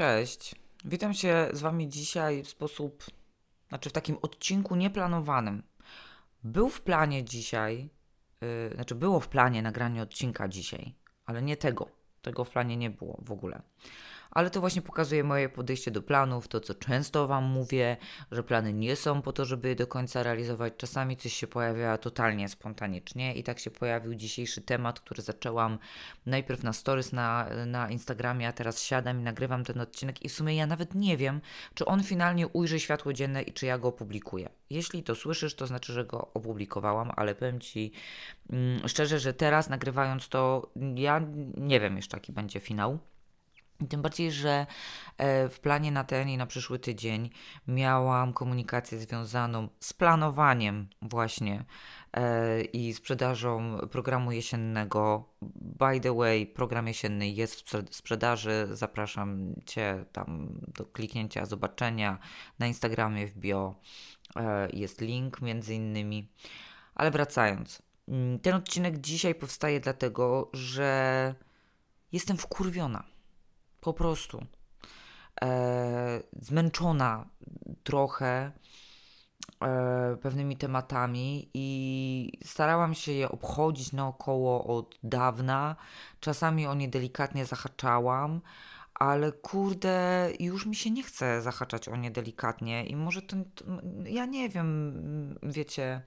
Cześć. 0.00 0.54
Witam 0.84 1.14
się 1.14 1.48
z 1.52 1.60
Wami 1.60 1.88
dzisiaj 1.88 2.42
w 2.42 2.48
sposób, 2.48 3.04
znaczy 3.68 3.90
w 3.90 3.92
takim 3.92 4.18
odcinku 4.22 4.76
nieplanowanym. 4.76 5.62
Był 6.44 6.68
w 6.68 6.80
planie 6.80 7.24
dzisiaj, 7.24 7.90
yy, 8.40 8.74
znaczy 8.74 8.94
było 8.94 9.20
w 9.20 9.28
planie 9.28 9.62
nagranie 9.62 10.02
odcinka 10.02 10.48
dzisiaj, 10.48 10.94
ale 11.26 11.42
nie 11.42 11.56
tego. 11.56 11.88
Tego 12.22 12.44
w 12.44 12.50
planie 12.50 12.76
nie 12.76 12.90
było 12.90 13.18
w 13.22 13.32
ogóle 13.32 13.62
ale 14.30 14.50
to 14.50 14.60
właśnie 14.60 14.82
pokazuje 14.82 15.24
moje 15.24 15.48
podejście 15.48 15.90
do 15.90 16.02
planów, 16.02 16.48
to 16.48 16.60
co 16.60 16.74
często 16.74 17.26
Wam 17.26 17.44
mówię, 17.44 17.96
że 18.32 18.42
plany 18.42 18.72
nie 18.72 18.96
są 18.96 19.22
po 19.22 19.32
to, 19.32 19.44
żeby 19.44 19.68
je 19.68 19.76
do 19.76 19.86
końca 19.86 20.22
realizować. 20.22 20.72
Czasami 20.76 21.16
coś 21.16 21.32
się 21.32 21.46
pojawia 21.46 21.98
totalnie 21.98 22.48
spontanicznie 22.48 23.34
i 23.34 23.42
tak 23.42 23.58
się 23.58 23.70
pojawił 23.70 24.14
dzisiejszy 24.14 24.60
temat, 24.60 25.00
który 25.00 25.22
zaczęłam 25.22 25.78
najpierw 26.26 26.62
na 26.62 26.72
stories 26.72 27.12
na, 27.12 27.46
na 27.66 27.90
Instagramie, 27.90 28.48
a 28.48 28.52
teraz 28.52 28.82
siadam 28.82 29.20
i 29.20 29.22
nagrywam 29.22 29.64
ten 29.64 29.80
odcinek 29.80 30.24
i 30.24 30.28
w 30.28 30.32
sumie 30.32 30.56
ja 30.56 30.66
nawet 30.66 30.94
nie 30.94 31.16
wiem, 31.16 31.40
czy 31.74 31.84
on 31.84 32.02
finalnie 32.02 32.48
ujrzy 32.48 32.80
światło 32.80 33.12
dzienne 33.12 33.42
i 33.42 33.52
czy 33.52 33.66
ja 33.66 33.78
go 33.78 33.88
opublikuję. 33.88 34.48
Jeśli 34.70 35.02
to 35.02 35.14
słyszysz, 35.14 35.54
to 35.54 35.66
znaczy, 35.66 35.92
że 35.92 36.04
go 36.04 36.30
opublikowałam, 36.34 37.10
ale 37.16 37.34
powiem 37.34 37.60
Ci 37.60 37.92
mm, 38.50 38.88
szczerze, 38.88 39.18
że 39.18 39.34
teraz 39.34 39.68
nagrywając 39.68 40.28
to, 40.28 40.70
ja 40.94 41.22
nie 41.56 41.80
wiem 41.80 41.96
jeszcze 41.96 42.16
jaki 42.16 42.32
będzie 42.32 42.60
finał. 42.60 42.98
Tym 43.88 44.02
bardziej, 44.02 44.32
że 44.32 44.66
e, 45.16 45.48
w 45.48 45.60
planie 45.60 45.92
na 45.92 46.04
ten 46.04 46.28
i 46.28 46.36
na 46.36 46.46
przyszły 46.46 46.78
tydzień 46.78 47.30
miałam 47.68 48.32
komunikację 48.32 48.98
związaną 48.98 49.68
z 49.80 49.92
planowaniem 49.92 50.88
właśnie 51.02 51.64
e, 52.12 52.62
i 52.62 52.94
sprzedażą 52.94 53.78
programu 53.90 54.32
jesiennego. 54.32 55.28
By 55.78 56.00
the 56.00 56.14
way, 56.14 56.46
program 56.46 56.88
jesienny 56.88 57.28
jest 57.28 57.70
w 57.70 57.94
sprzedaży. 57.94 58.68
Zapraszam 58.70 59.54
Cię 59.66 60.04
tam 60.12 60.60
do 60.76 60.84
kliknięcia, 60.84 61.46
zobaczenia. 61.46 62.18
Na 62.58 62.66
Instagramie 62.66 63.26
w 63.26 63.38
bio 63.38 63.74
e, 64.36 64.68
jest 64.72 65.00
link 65.00 65.42
między 65.42 65.74
innymi. 65.74 66.28
Ale 66.94 67.10
wracając, 67.10 67.82
mm, 68.08 68.38
ten 68.38 68.54
odcinek 68.54 68.98
dzisiaj 68.98 69.34
powstaje 69.34 69.80
dlatego, 69.80 70.50
że 70.52 71.34
jestem 72.12 72.36
wkurwiona 72.36 73.04
po 73.80 73.92
prostu. 73.92 74.46
E, 75.42 76.22
zmęczona 76.40 77.26
trochę 77.84 78.52
e, 79.62 80.16
pewnymi 80.22 80.56
tematami 80.56 81.50
i 81.54 82.38
starałam 82.44 82.94
się 82.94 83.12
je 83.12 83.28
obchodzić 83.28 83.92
naokoło 83.92 84.64
od 84.64 84.98
dawna. 85.02 85.76
Czasami 86.20 86.66
o 86.66 86.74
nie 86.74 86.88
delikatnie 86.88 87.46
zahaczałam, 87.46 88.40
ale 88.94 89.32
kurde, 89.32 90.28
już 90.40 90.66
mi 90.66 90.76
się 90.76 90.90
nie 90.90 91.02
chce 91.02 91.42
zahaczać 91.42 91.88
o 91.88 91.96
nie 91.96 92.10
delikatnie 92.10 92.86
i 92.86 92.96
może 92.96 93.22
to, 93.22 93.36
to 93.54 93.64
ja 94.04 94.26
nie 94.26 94.48
wiem, 94.48 95.38
wiecie, 95.42 96.02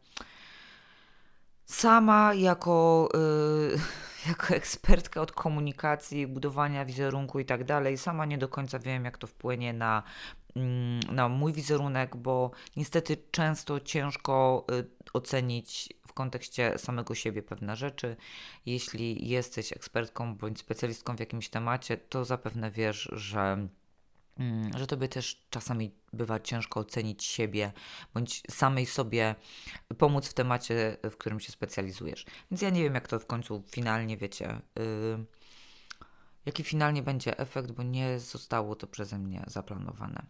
sama 1.66 2.33
jako. 2.33 3.09
Yy, 3.14 3.80
jako 4.28 4.56
ekspertka 4.56 5.22
od 5.22 5.31
komunikacji, 5.31 6.28
budowania 6.28 6.86
wizerunku 6.86 7.39
i 7.39 7.45
tak 7.45 7.64
dalej, 7.64 7.97
sama 7.97 8.25
nie 8.25 8.38
do 8.38 8.47
końca 8.50 8.80
wiem, 8.80 9.05
jak 9.05 9.17
to 9.17 9.28
wpłynie 9.28 9.73
na, 9.73 10.03
mm, 10.55 11.00
na 11.00 11.30
mój 11.30 11.53
wizerunek, 11.53 12.16
bo 12.16 12.52
niestety 12.75 13.17
często 13.31 13.80
ciężko 13.80 14.66
y, 14.72 14.86
ocenić 15.14 15.94
w 16.08 16.14
kontekście 16.14 16.78
samego 16.78 17.16
siebie 17.16 17.44
pewne 17.44 17.75
rzeczy. 17.75 18.16
Jeśli 18.66 19.30
jesteś 19.30 19.73
ekspertką 19.73 20.36
bądź 20.36 20.59
specjalistką 20.59 21.16
w 21.16 21.20
jakimś 21.20 21.50
temacie, 21.50 21.98
to 21.98 22.25
zapewne 22.25 22.72
wiesz, 22.72 23.09
że 23.11 23.67
że 24.78 24.88
tobie 24.88 25.08
też 25.08 25.45
czasami 25.50 25.92
bywa 26.14 26.39
ciężko 26.39 26.80
ocenić 26.80 27.23
siebie, 27.23 27.72
bądź 28.14 28.42
samej 28.52 28.86
sobie 28.86 29.36
pomóc 29.98 30.28
w 30.28 30.33
temacie, 30.33 30.98
w 31.04 31.17
którym 31.17 31.39
się 31.39 31.52
specjalizujesz. 31.52 32.26
Więc 32.52 32.61
ja 32.61 32.70
nie 32.70 32.83
wiem, 32.83 32.94
jak 32.95 33.08
to 33.08 33.20
w 33.20 33.26
końcu 33.26 33.64
finalnie 33.71 34.17
wiecie. 34.17 34.61
Yy, 34.76 35.26
jaki 36.45 36.64
finalnie 36.64 37.04
będzie 37.04 37.38
efekt, 37.38 37.71
bo 37.71 37.83
nie 37.83 38.20
zostało 38.20 38.76
to 38.76 38.88
przeze 38.88 39.20
mnie 39.20 39.44
zaplanowane. 39.48 40.26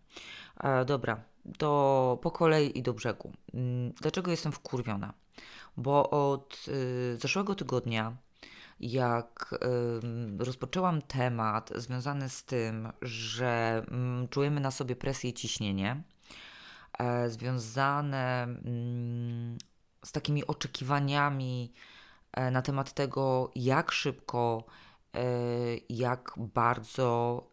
E, 0.59 0.85
dobra, 0.85 1.23
do, 1.45 2.19
po 2.21 2.31
kolei 2.31 2.77
i 2.77 2.81
do 2.81 2.93
brzegu. 2.93 3.33
Yy, 3.53 3.61
dlaczego 4.01 4.31
jestem 4.31 4.51
wkurwiona? 4.51 5.13
Bo 5.77 6.09
od 6.09 6.67
yy, 6.67 7.17
zeszłego 7.17 7.55
tygodnia 7.55 8.17
jak 8.91 9.55
rozpoczęłam 10.39 11.01
temat 11.01 11.71
związany 11.75 12.29
z 12.29 12.43
tym, 12.43 12.91
że 13.01 13.85
y, 14.23 14.27
czujemy 14.27 14.59
na 14.59 14.71
sobie 14.71 14.95
presję 14.95 15.29
i 15.29 15.33
ciśnienie, 15.33 16.03
y, 17.25 17.29
związane 17.29 18.43
mm, 18.43 19.57
z 20.05 20.11
takimi 20.11 20.47
oczekiwaniami 20.47 21.73
e, 22.31 22.51
na 22.51 22.61
temat 22.61 22.93
tego, 22.93 23.51
jak 23.55 23.91
szybko, 23.91 24.63
e, 25.15 25.19
jak 25.89 26.33
bardzo 26.37 27.43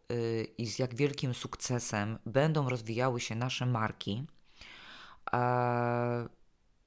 i 0.59 0.67
z 0.67 0.79
jak 0.79 0.95
wielkim 0.95 1.35
sukcesem 1.35 2.19
będą 2.27 2.69
rozwijały 2.69 3.21
się 3.21 3.35
nasze 3.35 3.67
marki. 3.67 4.27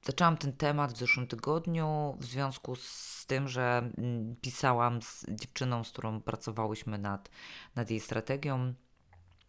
Zaczęłam 0.06 0.36
ten 0.36 0.52
temat 0.52 0.92
w 0.92 0.96
zeszłym 0.96 1.26
tygodniu 1.26 2.16
w 2.20 2.24
związku 2.24 2.76
z 2.76 3.24
tym, 3.26 3.48
że 3.48 3.90
mm, 3.98 4.36
pisałam 4.36 5.02
z 5.02 5.26
dziewczyną, 5.28 5.84
z 5.84 5.90
którą 5.90 6.20
pracowałyśmy 6.20 6.98
nad, 6.98 7.30
nad 7.74 7.90
jej 7.90 8.00
strategią 8.00 8.74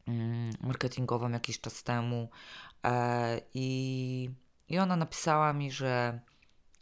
mm, 0.08 0.52
marketingową 0.62 1.30
jakiś 1.30 1.62
czas 1.62 1.84
temu 1.84 2.30
e, 2.84 3.42
i, 3.54 4.30
i 4.70 4.80
ona 4.80 4.96
napisała 4.96 5.54
mi, 5.54 5.72
że, 5.72 6.20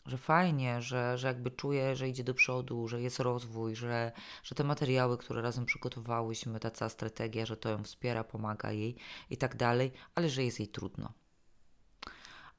że 0.05 0.17
fajnie, 0.17 0.81
że, 0.81 1.17
że 1.17 1.27
jakby 1.27 1.51
czuje, 1.51 1.95
że 1.95 2.09
idzie 2.09 2.23
do 2.23 2.33
przodu, 2.33 2.87
że 2.87 3.01
jest 3.01 3.19
rozwój, 3.19 3.75
że, 3.75 4.11
że 4.43 4.55
te 4.55 4.63
materiały, 4.63 5.17
które 5.17 5.41
razem 5.41 5.65
przygotowałyśmy, 5.65 6.59
ta 6.59 6.71
cała 6.71 6.89
strategia, 6.89 7.45
że 7.45 7.57
to 7.57 7.69
ją 7.69 7.83
wspiera, 7.83 8.23
pomaga 8.23 8.71
jej 8.71 8.95
i 9.29 9.37
tak 9.37 9.55
dalej, 9.55 9.91
ale 10.15 10.29
że 10.29 10.43
jest 10.43 10.59
jej 10.59 10.67
trudno. 10.67 11.13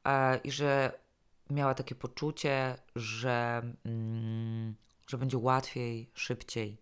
E, 0.05 0.37
I 0.37 0.51
że 0.51 1.04
miała 1.55 1.75
takie 1.75 1.95
poczucie, 1.95 2.77
że, 2.97 3.63
mm, 3.85 4.75
że 5.07 5.19
będzie 5.19 5.39
łatwiej, 5.39 6.11
szybciej. 6.15 6.79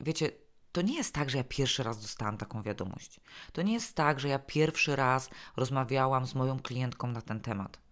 Wiecie, 0.00 0.30
to 0.72 0.82
nie 0.82 0.96
jest 0.96 1.14
tak, 1.14 1.30
że 1.30 1.38
ja 1.38 1.44
pierwszy 1.44 1.82
raz 1.82 2.02
dostałam 2.02 2.36
taką 2.36 2.62
wiadomość. 2.62 3.20
To 3.52 3.62
nie 3.62 3.72
jest 3.72 3.96
tak, 3.96 4.20
że 4.20 4.28
ja 4.28 4.38
pierwszy 4.38 4.96
raz 4.96 5.30
rozmawiałam 5.56 6.26
z 6.26 6.34
moją 6.34 6.60
klientką 6.60 7.08
na 7.08 7.22
ten 7.22 7.40
temat 7.40 7.83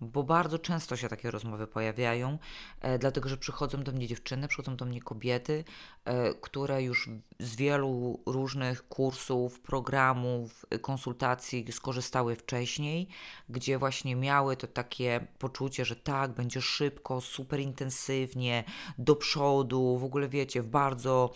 bo 0.00 0.22
bardzo 0.22 0.58
często 0.58 0.96
się 0.96 1.08
takie 1.08 1.30
rozmowy 1.30 1.66
pojawiają, 1.66 2.38
e, 2.80 2.98
dlatego 2.98 3.28
że 3.28 3.36
przychodzą 3.36 3.82
do 3.82 3.92
mnie 3.92 4.06
dziewczyny, 4.06 4.48
przychodzą 4.48 4.76
do 4.76 4.84
mnie 4.84 5.02
kobiety, 5.02 5.64
e, 6.04 6.34
które 6.34 6.82
już 6.82 7.10
z 7.40 7.56
wielu 7.56 8.20
różnych 8.26 8.88
kursów, 8.88 9.60
programów, 9.60 10.66
konsultacji 10.80 11.72
skorzystały 11.72 12.36
wcześniej, 12.36 13.08
gdzie 13.48 13.78
właśnie 13.78 14.16
miały 14.16 14.56
to 14.56 14.66
takie 14.66 15.26
poczucie, 15.38 15.84
że 15.84 15.96
tak, 15.96 16.32
będzie 16.32 16.62
szybko, 16.62 17.20
super 17.20 17.60
intensywnie, 17.60 18.64
do 18.98 19.16
przodu, 19.16 19.98
w 19.98 20.04
ogóle 20.04 20.28
wiecie, 20.28 20.62
w 20.62 20.66
bardzo 20.66 21.30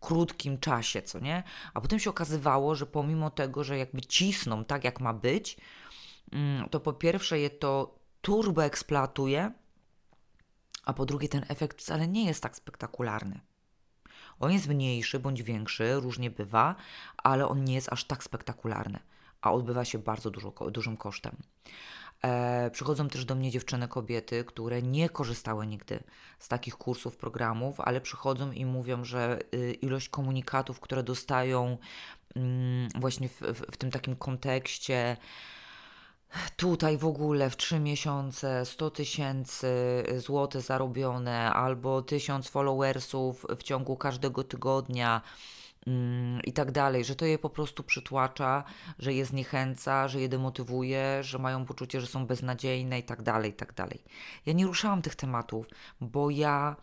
krótkim 0.00 0.58
czasie, 0.58 1.02
co 1.02 1.18
nie? 1.18 1.42
A 1.74 1.80
potem 1.80 1.98
się 1.98 2.10
okazywało, 2.10 2.74
że 2.74 2.86
pomimo 2.86 3.30
tego, 3.30 3.64
że 3.64 3.78
jakby 3.78 4.00
cisną 4.00 4.64
tak, 4.64 4.84
jak 4.84 5.00
ma 5.00 5.12
być, 5.12 5.56
mm, 6.32 6.68
to 6.68 6.80
po 6.80 6.92
pierwsze 6.92 7.38
je 7.38 7.50
to 7.50 8.03
turbo 8.24 8.64
eksploatuje, 8.64 9.52
a 10.84 10.92
po 10.92 11.06
drugie 11.06 11.28
ten 11.28 11.44
efekt 11.48 11.78
wcale 11.80 12.08
nie 12.08 12.24
jest 12.24 12.42
tak 12.42 12.56
spektakularny. 12.56 13.40
On 14.40 14.52
jest 14.52 14.68
mniejszy 14.68 15.18
bądź 15.20 15.42
większy, 15.42 15.94
różnie 15.94 16.30
bywa, 16.30 16.74
ale 17.16 17.48
on 17.48 17.64
nie 17.64 17.74
jest 17.74 17.92
aż 17.92 18.04
tak 18.04 18.24
spektakularny, 18.24 18.98
a 19.40 19.52
odbywa 19.52 19.84
się 19.84 19.98
bardzo 19.98 20.30
dużo, 20.30 20.50
dużym 20.50 20.96
kosztem. 20.96 21.36
E, 22.22 22.70
przychodzą 22.70 23.08
też 23.08 23.24
do 23.24 23.34
mnie 23.34 23.50
dziewczyny, 23.50 23.88
kobiety, 23.88 24.44
które 24.44 24.82
nie 24.82 25.08
korzystały 25.08 25.66
nigdy 25.66 26.02
z 26.38 26.48
takich 26.48 26.76
kursów, 26.76 27.16
programów, 27.16 27.80
ale 27.80 28.00
przychodzą 28.00 28.52
i 28.52 28.64
mówią, 28.66 29.04
że 29.04 29.38
y, 29.54 29.72
ilość 29.72 30.08
komunikatów, 30.08 30.80
które 30.80 31.02
dostają 31.02 31.78
mm, 32.36 32.88
właśnie 32.94 33.28
w, 33.28 33.40
w, 33.40 33.72
w 33.72 33.76
tym 33.76 33.90
takim 33.90 34.16
kontekście, 34.16 35.16
tutaj 36.56 36.98
w 36.98 37.06
ogóle 37.06 37.50
w 37.50 37.56
trzy 37.56 37.80
miesiące 37.80 38.66
100 38.66 38.90
tysięcy 38.90 39.68
złotych 40.18 40.62
zarobione 40.62 41.52
albo 41.52 42.02
1000 42.02 42.48
followersów 42.48 43.46
w 43.58 43.62
ciągu 43.62 43.96
każdego 43.96 44.44
tygodnia 44.44 45.22
mm, 45.86 46.42
i 46.42 46.52
tak 46.52 46.72
dalej, 46.72 47.04
że 47.04 47.16
to 47.16 47.24
je 47.24 47.38
po 47.38 47.50
prostu 47.50 47.82
przytłacza, 47.82 48.64
że 48.98 49.14
je 49.14 49.24
zniechęca, 49.24 50.08
że 50.08 50.20
je 50.20 50.28
demotywuje, 50.28 51.22
że 51.22 51.38
mają 51.38 51.64
poczucie, 51.64 52.00
że 52.00 52.06
są 52.06 52.26
beznadziejne 52.26 52.98
i 52.98 53.02
tak 53.02 53.22
dalej, 53.22 53.50
i 53.50 53.54
tak 53.54 53.74
dalej. 53.74 54.04
Ja 54.46 54.52
nie 54.52 54.66
ruszałam 54.66 55.02
tych 55.02 55.14
tematów, 55.14 55.66
bo 56.00 56.30
ja, 56.30 56.76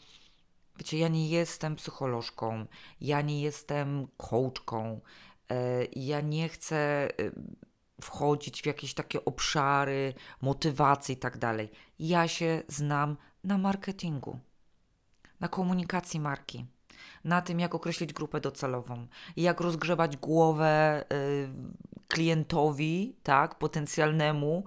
wiecie, 0.78 0.98
ja 0.98 1.08
nie 1.08 1.30
jestem 1.30 1.76
psycholożką, 1.76 2.66
ja 3.02 3.22
nie 3.22 3.42
jestem 3.42 4.08
coachką, 4.18 5.02
E, 5.52 5.86
ja 5.96 6.22
nie 6.22 6.50
chcę 6.50 7.10
y, 7.20 7.32
wchodzić 8.02 8.62
w 8.62 8.66
jakieś 8.66 8.94
takie 8.94 9.26
obszary 9.26 10.14
motywacji 10.42 11.16
i 11.16 11.18
tak 11.18 11.38
dalej. 11.38 11.72
Ja 12.00 12.28
się 12.28 12.64
znam 12.68 13.18
na 13.44 13.58
marketingu, 13.58 14.40
na 15.40 15.48
komunikacji 15.48 16.20
marki, 16.20 16.66
na 17.24 17.42
tym, 17.42 17.60
jak 17.60 17.76
określić 17.76 18.14
grupę 18.14 18.42
docelową, 18.42 19.08
jak 19.38 19.62
rozgrzewać 19.62 20.18
głowę 20.18 21.04
y, 21.14 21.50
klientowi, 22.08 23.16
tak, 23.24 23.58
potencjalnemu, 23.58 24.64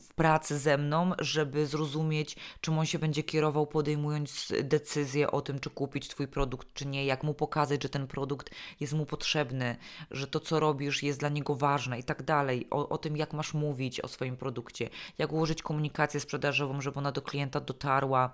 w 0.00 0.14
pracy 0.14 0.58
ze 0.58 0.78
mną, 0.78 1.12
żeby 1.18 1.66
zrozumieć, 1.66 2.36
czym 2.60 2.78
on 2.78 2.86
się 2.86 2.98
będzie 2.98 3.22
kierował, 3.22 3.66
podejmując 3.66 4.52
decyzję 4.62 5.30
o 5.30 5.40
tym, 5.40 5.58
czy 5.58 5.70
kupić 5.70 6.08
Twój 6.08 6.28
produkt, 6.28 6.74
czy 6.74 6.86
nie, 6.86 7.04
jak 7.04 7.22
mu 7.22 7.34
pokazać, 7.34 7.82
że 7.82 7.88
ten 7.88 8.06
produkt 8.06 8.50
jest 8.80 8.92
mu 8.92 9.06
potrzebny, 9.06 9.76
że 10.10 10.26
to, 10.26 10.40
co 10.40 10.60
robisz, 10.60 11.02
jest 11.02 11.20
dla 11.20 11.28
niego 11.28 11.54
ważne 11.54 11.98
i 11.98 12.04
tak 12.04 12.22
dalej. 12.22 12.66
O, 12.70 12.88
o 12.88 12.98
tym, 12.98 13.16
jak 13.16 13.32
masz 13.32 13.54
mówić 13.54 14.00
o 14.00 14.08
swoim 14.08 14.36
produkcie, 14.36 14.88
jak 15.18 15.32
ułożyć 15.32 15.62
komunikację 15.62 16.20
sprzedażową, 16.20 16.80
żeby 16.80 16.98
ona 16.98 17.12
do 17.12 17.22
klienta 17.22 17.60
dotarła. 17.60 18.32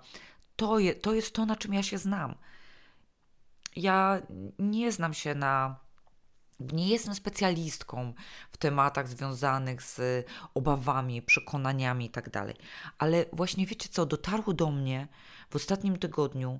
To, 0.55 0.79
je, 0.79 0.95
to 0.95 1.13
jest 1.13 1.33
to, 1.33 1.45
na 1.45 1.55
czym 1.55 1.73
ja 1.73 1.83
się 1.83 1.97
znam. 1.97 2.35
Ja 3.75 4.21
nie 4.59 4.91
znam 4.91 5.13
się 5.13 5.35
na 5.35 5.86
nie 6.59 6.87
jestem 6.87 7.15
specjalistką 7.15 8.13
w 8.51 8.57
tematach 8.57 9.07
związanych 9.07 9.81
z 9.81 10.25
obawami, 10.53 11.21
przekonaniami 11.21 12.05
itd. 12.05 12.31
Tak 12.31 12.55
Ale 12.97 13.25
właśnie 13.33 13.65
wiecie 13.65 13.89
co, 13.89 14.05
dotarło 14.05 14.53
do 14.53 14.71
mnie 14.71 15.07
w 15.49 15.55
ostatnim 15.55 15.97
tygodniu, 15.99 16.59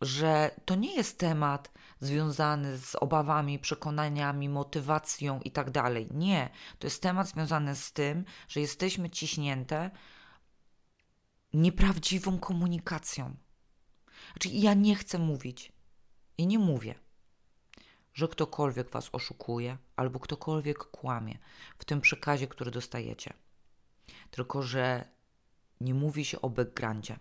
że 0.00 0.50
to 0.64 0.74
nie 0.74 0.96
jest 0.96 1.18
temat 1.18 1.72
związany 2.00 2.78
z 2.78 2.94
obawami, 2.94 3.58
przekonaniami, 3.58 4.48
motywacją 4.48 5.40
itd. 5.40 5.72
Tak 5.72 5.92
nie, 6.10 6.50
to 6.78 6.86
jest 6.86 7.02
temat 7.02 7.28
związany 7.28 7.76
z 7.76 7.92
tym, 7.92 8.24
że 8.48 8.60
jesteśmy 8.60 9.10
ciśnięte 9.10 9.90
nieprawdziwą 11.52 12.38
komunikacją. 12.38 13.36
Znaczy, 14.32 14.48
ja 14.48 14.74
nie 14.74 14.96
chcę 14.96 15.18
mówić 15.18 15.72
i 16.38 16.46
nie 16.46 16.58
mówię 16.58 17.03
że 18.14 18.28
ktokolwiek 18.28 18.90
was 18.90 19.08
oszukuje 19.12 19.78
albo 19.96 20.20
ktokolwiek 20.20 20.78
kłamie 20.78 21.38
w 21.78 21.84
tym 21.84 22.00
przekazie, 22.00 22.46
który 22.46 22.70
dostajecie. 22.70 23.32
Tylko, 24.30 24.62
że 24.62 25.08
nie 25.80 25.94
mówi 25.94 26.24
się 26.24 26.40
o 26.40 26.50
backgroundzie. 26.50 27.18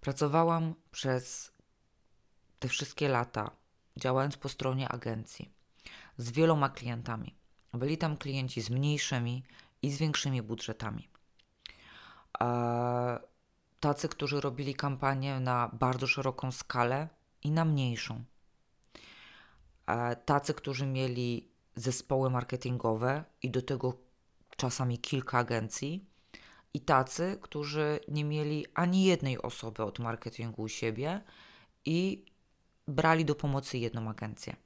Pracowałam 0.00 0.74
przez 0.90 1.52
te 2.58 2.68
wszystkie 2.68 3.08
lata, 3.08 3.50
działając 3.96 4.36
po 4.36 4.48
stronie 4.48 4.88
agencji, 4.88 5.52
z 6.16 6.30
wieloma 6.30 6.68
klientami. 6.68 7.34
Byli 7.74 7.98
tam 7.98 8.16
klienci 8.16 8.60
z 8.60 8.70
mniejszymi 8.70 9.44
i 9.82 9.90
z 9.90 9.98
większymi 9.98 10.42
budżetami. 10.42 11.08
Tacy, 13.80 14.08
którzy 14.08 14.40
robili 14.40 14.74
kampanię 14.74 15.40
na 15.40 15.70
bardzo 15.72 16.06
szeroką 16.06 16.52
skalę 16.52 17.08
i 17.42 17.50
na 17.50 17.64
mniejszą 17.64 18.24
tacy, 20.24 20.54
którzy 20.54 20.86
mieli 20.86 21.48
zespoły 21.76 22.30
marketingowe 22.30 23.24
i 23.42 23.50
do 23.50 23.62
tego 23.62 23.94
czasami 24.56 24.98
kilka 24.98 25.38
agencji, 25.38 26.08
i 26.74 26.80
tacy, 26.80 27.38
którzy 27.42 28.00
nie 28.08 28.24
mieli 28.24 28.66
ani 28.74 29.04
jednej 29.04 29.42
osoby 29.42 29.82
od 29.82 29.98
marketingu 29.98 30.62
u 30.62 30.68
siebie 30.68 31.20
i 31.84 32.24
brali 32.88 33.24
do 33.24 33.34
pomocy 33.34 33.78
jedną 33.78 34.10
agencję. 34.10 34.56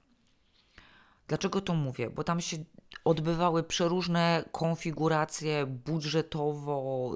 Dlaczego 1.28 1.60
to 1.60 1.74
mówię? 1.74 2.10
Bo 2.10 2.24
tam 2.24 2.40
się 2.40 2.56
odbywały 3.04 3.62
przeróżne 3.62 4.44
konfiguracje 4.52 5.66
budżetowo, 5.66 7.12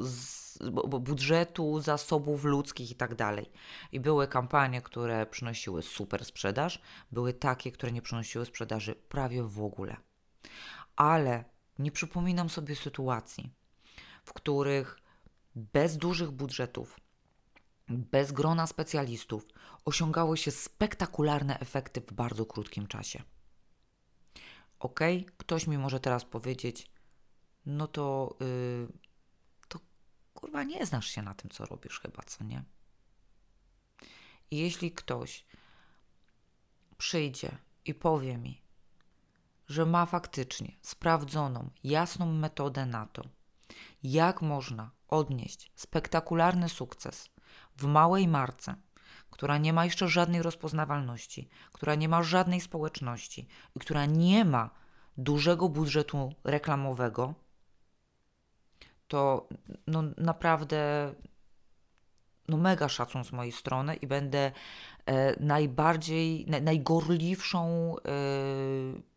budżetu, 1.00 1.81
zasobów 1.81 2.44
ludzkich 2.44 2.91
i 2.91 2.94
tak 2.94 3.14
dalej. 3.14 3.50
I 3.93 4.00
były 4.00 4.29
kampanie, 4.29 4.82
które 4.82 5.26
przynosiły 5.26 5.82
super 5.82 6.25
sprzedaż, 6.25 6.81
były 7.12 7.32
takie, 7.32 7.73
które 7.73 7.93
nie 7.93 8.03
przynosiły 8.03 8.47
sprzedaży 8.47 8.94
prawie 8.94 9.43
w 9.43 9.62
ogóle. 9.62 9.97
Ale 10.97 11.44
nie 11.79 11.93
przypominam 11.93 12.50
sobie 12.50 12.76
sytuacji, 12.76 13.50
w 14.25 14.32
których 14.32 14.99
bez 15.55 15.97
dużych 15.97 16.31
budżetów, 16.31 17.00
bez 17.88 18.32
grona 18.32 18.67
specjalistów 18.67 19.47
osiągały 19.85 20.37
się 20.37 20.50
spektakularne 20.50 21.58
efekty 21.58 22.00
w 22.00 22.12
bardzo 22.12 22.47
krótkim 22.47 22.87
czasie. 22.87 23.23
Ok, 24.79 25.00
ktoś 25.37 25.67
mi 25.67 25.79
może 25.79 26.00
teraz 26.00 26.25
powiedzieć, 26.25 26.91
no 27.67 27.87
to, 27.87 28.37
yy, 28.41 28.88
kurwa 30.56 30.79
nie 30.79 30.87
znasz 30.87 31.06
się 31.06 31.23
na 31.23 31.35
tym, 31.35 31.50
co 31.50 31.67
robisz 31.67 32.00
chyba, 32.00 32.23
co 32.23 32.44
nie? 32.44 32.64
I 34.50 34.58
jeśli 34.58 34.93
ktoś 34.93 35.44
przyjdzie 36.99 37.58
i 37.85 37.94
powie 37.94 38.38
mi, 38.38 38.62
że 39.69 39.87
ma 39.87 40.06
faktycznie 40.06 40.76
sprawdzoną, 40.82 41.70
jasną 41.85 42.32
metodę 42.32 42.87
na 42.87 43.06
to, 43.06 43.23
jak 44.03 44.43
można 44.43 44.91
odnieść 45.08 45.73
spektakularny 45.75 46.69
sukces 46.69 47.31
w 47.76 47.85
małej 47.85 48.29
marce, 48.29 48.75
która 49.31 49.58
nie 49.58 49.73
ma 49.73 49.85
jeszcze 49.85 50.08
żadnej 50.08 50.43
rozpoznawalności, 50.43 51.49
która 51.73 51.94
nie 51.94 52.08
ma 52.08 52.23
żadnej 52.23 52.61
społeczności 52.61 53.49
i 53.75 53.81
która 53.81 54.06
nie 54.06 54.44
ma 54.44 54.70
dużego 55.19 55.69
budżetu 55.69 56.32
reklamowego, 56.44 57.35
to 59.08 59.49
no, 59.87 60.03
naprawdę 60.17 61.12
no 62.49 62.56
mega 62.56 62.88
szacun 62.88 63.25
z 63.25 63.32
mojej 63.32 63.53
strony 63.53 63.97
i 63.97 64.06
będę 64.06 64.53
e, 65.06 65.44
najbardziej, 65.44 66.47
na, 66.47 66.61
najgorliwszą 66.61 67.94
e, 67.97 68.00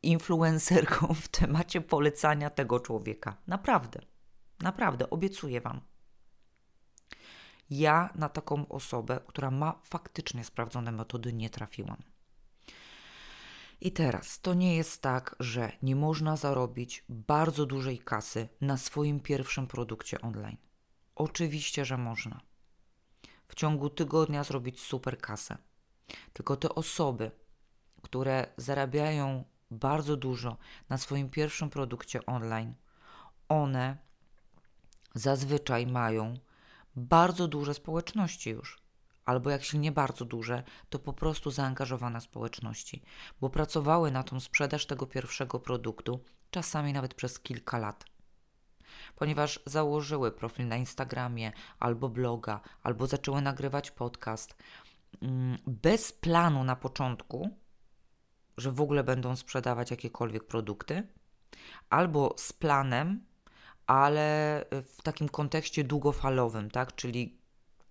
influencerką 0.04 1.14
w 1.14 1.28
temacie 1.28 1.82
polecania 1.82 2.50
tego 2.50 2.80
człowieka. 2.80 3.38
Naprawdę, 3.48 4.00
naprawdę, 4.60 5.10
obiecuję 5.10 5.62
Wam. 5.62 5.82
Ja 7.70 8.10
na 8.16 8.30
taką 8.30 8.68
osobę, 8.68 9.20
która 9.28 9.52
ma 9.52 9.80
faktycznie 9.84 10.44
sprawdzone 10.44 10.92
metody, 10.92 11.34
nie 11.34 11.50
trafiłam. 11.50 11.98
I 13.82 13.92
teraz 13.92 14.40
to 14.40 14.54
nie 14.54 14.76
jest 14.76 15.02
tak, 15.02 15.36
że 15.40 15.72
nie 15.82 15.96
można 15.96 16.36
zarobić 16.36 17.06
bardzo 17.10 17.66
dużej 17.66 18.00
kasy 18.00 18.50
na 18.62 18.78
swoim 18.78 19.20
pierwszym 19.20 19.68
produkcie 19.68 20.22
online. 20.22 20.58
Oczywiście, 21.16 21.86
że 21.86 21.98
można. 21.98 22.42
W 23.48 23.56
ciągu 23.56 23.90
tygodnia 23.90 24.44
zrobić 24.44 24.80
super 24.80 25.18
kasę. 25.18 25.58
Tylko 26.34 26.56
te 26.58 26.76
osoby, 26.76 27.32
które 28.02 28.54
zarabiają 28.58 29.44
bardzo 29.72 30.18
dużo 30.18 30.58
na 30.90 30.98
swoim 30.98 31.30
pierwszym 31.30 31.70
produkcie 31.70 32.26
online, 32.26 32.74
one 33.50 33.98
zazwyczaj 35.16 35.88
mają 35.88 36.34
bardzo 36.96 37.48
duże 37.48 37.74
społeczności 37.74 38.50
już. 38.50 38.89
Albo 39.30 39.50
jak 39.50 39.64
się 39.64 39.78
nie 39.78 39.92
bardzo 39.92 40.26
duże, 40.26 40.64
to 40.90 41.00
po 41.00 41.14
prostu 41.14 41.52
zaangażowane 41.52 42.22
społeczności, 42.22 43.02
bo 43.42 43.50
pracowały 43.50 44.12
na 44.12 44.24
tą 44.24 44.40
sprzedaż 44.40 44.86
tego 44.86 45.08
pierwszego 45.08 45.60
produktu, 45.60 46.20
czasami 46.52 46.94
nawet 46.94 47.14
przez 47.14 47.40
kilka 47.40 47.78
lat. 47.78 48.06
Ponieważ 49.16 49.60
założyły 49.66 50.32
profil 50.32 50.68
na 50.68 50.76
Instagramie, 50.76 51.52
albo 51.80 52.10
bloga, 52.10 52.62
albo 52.84 53.08
zaczęły 53.08 53.42
nagrywać 53.42 53.92
podcast, 53.92 54.56
mm, 55.22 55.58
bez 55.68 56.12
planu 56.12 56.64
na 56.64 56.76
początku, 56.76 57.50
że 58.58 58.72
w 58.72 58.82
ogóle 58.82 59.04
będą 59.04 59.36
sprzedawać 59.36 59.92
jakiekolwiek 59.92 60.48
produkty, 60.48 61.08
albo 61.90 62.36
z 62.38 62.54
planem, 62.54 63.26
ale 63.88 64.66
w 64.72 65.02
takim 65.02 65.30
kontekście 65.30 65.84
długofalowym, 65.84 66.72
tak? 66.72 66.96
Czyli 66.96 67.39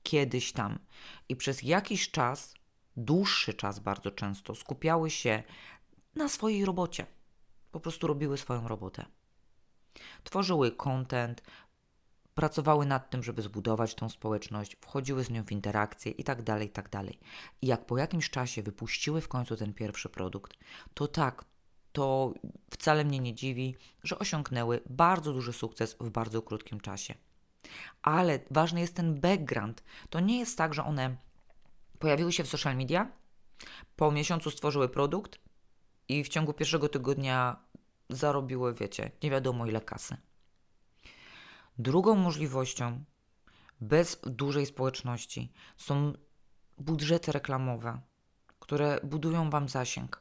kiedyś 0.09 0.53
tam. 0.53 0.79
I 1.29 1.37
przez 1.37 1.63
jakiś 1.63 2.11
czas, 2.11 2.55
dłuższy 2.97 3.55
czas 3.55 3.79
bardzo 3.79 4.11
często, 4.11 4.55
skupiały 4.55 5.11
się 5.11 5.43
na 6.15 6.29
swojej 6.29 6.65
robocie. 6.65 7.07
Po 7.73 7.81
prostu 7.81 8.07
robiły 8.07 8.39
swoją 8.39 8.69
robotę. 8.69 9.05
Tworzyły 10.25 10.73
content, 10.73 11.43
pracowały 12.35 12.87
nad 12.87 13.11
tym, 13.11 13.23
żeby 13.23 13.43
zbudować 13.43 13.95
tą 13.95 14.09
społeczność, 14.09 14.77
wchodziły 14.81 15.25
z 15.25 15.31
nią 15.31 15.45
w 15.45 15.53
interakcje 15.53 16.13
i 16.13 16.25
tak 16.25 16.43
dalej, 16.43 16.69
i 16.69 16.71
tak. 16.71 16.89
I 17.63 17.67
jak 17.67 17.87
po 17.87 17.99
jakimś 17.99 18.31
czasie 18.31 18.63
wypuściły 18.63 19.21
w 19.21 19.29
końcu 19.29 19.57
ten 19.57 19.75
pierwszy 19.75 20.09
produkt, 20.09 20.59
to 20.95 21.09
tak, 21.09 21.45
to 21.93 22.35
wcale 22.71 23.05
mnie 23.05 23.19
nie 23.19 23.35
dziwi, 23.35 23.77
że 24.03 24.19
osiągnęły 24.19 24.81
bardzo 24.91 25.33
duży 25.33 25.53
sukces 25.53 25.97
w 26.01 26.11
bardzo 26.11 26.43
krótkim 26.43 26.81
czasie. 26.81 27.15
Ale 28.03 28.41
ważny 28.51 28.81
jest 28.81 28.95
ten 28.95 29.21
background. 29.21 29.85
To 30.11 30.21
nie 30.21 30.39
jest 30.39 30.59
tak, 30.59 30.75
że 30.75 30.85
one 30.85 31.17
pojawiły 31.99 32.33
się 32.33 32.45
w 32.45 32.49
social 32.49 32.77
media, 32.77 33.13
po 33.97 34.13
miesiącu 34.13 34.51
stworzyły 34.51 34.89
produkt 34.89 35.39
i 36.09 36.25
w 36.25 36.29
ciągu 36.29 36.53
pierwszego 36.53 36.89
tygodnia 36.89 37.57
zarobiły, 38.11 38.75
wiecie, 38.75 39.11
nie 39.23 39.31
wiadomo 39.31 39.67
ile 39.67 39.81
kasy. 39.81 40.17
Drugą 41.79 42.15
możliwością, 42.15 43.05
bez 43.81 44.21
dużej 44.23 44.67
społeczności, 44.67 45.53
są 45.77 46.13
budżety 46.79 47.33
reklamowe, 47.33 48.01
które 48.59 49.01
budują 49.05 49.51
Wam 49.51 49.69
zasięg. 49.69 50.21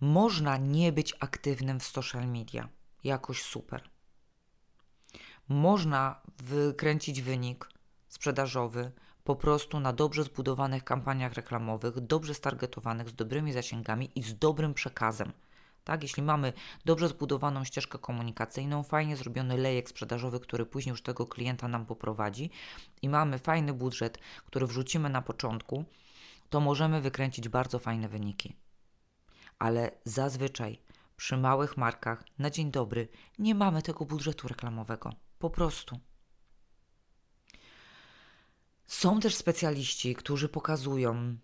Można 0.00 0.56
nie 0.56 0.92
być 0.92 1.14
aktywnym 1.20 1.80
w 1.80 1.84
social 1.84 2.28
media 2.28 2.68
jakoś 3.04 3.42
super. 3.42 3.91
Można 5.52 6.20
wykręcić 6.42 7.22
wynik 7.22 7.68
sprzedażowy 8.08 8.92
po 9.24 9.36
prostu 9.36 9.80
na 9.80 9.92
dobrze 9.92 10.24
zbudowanych 10.24 10.84
kampaniach 10.84 11.32
reklamowych, 11.32 12.00
dobrze 12.00 12.34
stargetowanych, 12.34 13.08
z 13.08 13.14
dobrymi 13.14 13.52
zasięgami 13.52 14.10
i 14.14 14.22
z 14.22 14.38
dobrym 14.38 14.74
przekazem. 14.74 15.32
Tak, 15.84 16.02
jeśli 16.02 16.22
mamy 16.22 16.52
dobrze 16.84 17.08
zbudowaną 17.08 17.64
ścieżkę 17.64 17.98
komunikacyjną, 17.98 18.82
fajnie 18.82 19.16
zrobiony 19.16 19.56
lejek 19.56 19.88
sprzedażowy, 19.88 20.40
który 20.40 20.66
później 20.66 20.90
już 20.90 21.02
tego 21.02 21.26
klienta 21.26 21.68
nam 21.68 21.86
poprowadzi 21.86 22.50
i 23.02 23.08
mamy 23.08 23.38
fajny 23.38 23.72
budżet, 23.72 24.18
który 24.46 24.66
wrzucimy 24.66 25.08
na 25.08 25.22
początku, 25.22 25.84
to 26.50 26.60
możemy 26.60 27.00
wykręcić 27.00 27.48
bardzo 27.48 27.78
fajne 27.78 28.08
wyniki. 28.08 28.56
Ale 29.58 29.90
zazwyczaj 30.04 30.78
przy 31.16 31.36
małych 31.36 31.76
markach 31.76 32.24
na 32.38 32.50
dzień 32.50 32.70
dobry 32.70 33.08
nie 33.38 33.54
mamy 33.54 33.82
tego 33.82 34.04
budżetu 34.04 34.48
reklamowego. 34.48 35.12
Po 35.42 35.50
prostu. 35.50 35.98
Są 38.86 39.20
też 39.20 39.34
specjaliści, 39.34 40.14
którzy 40.14 40.48
pokazują, 40.48 41.36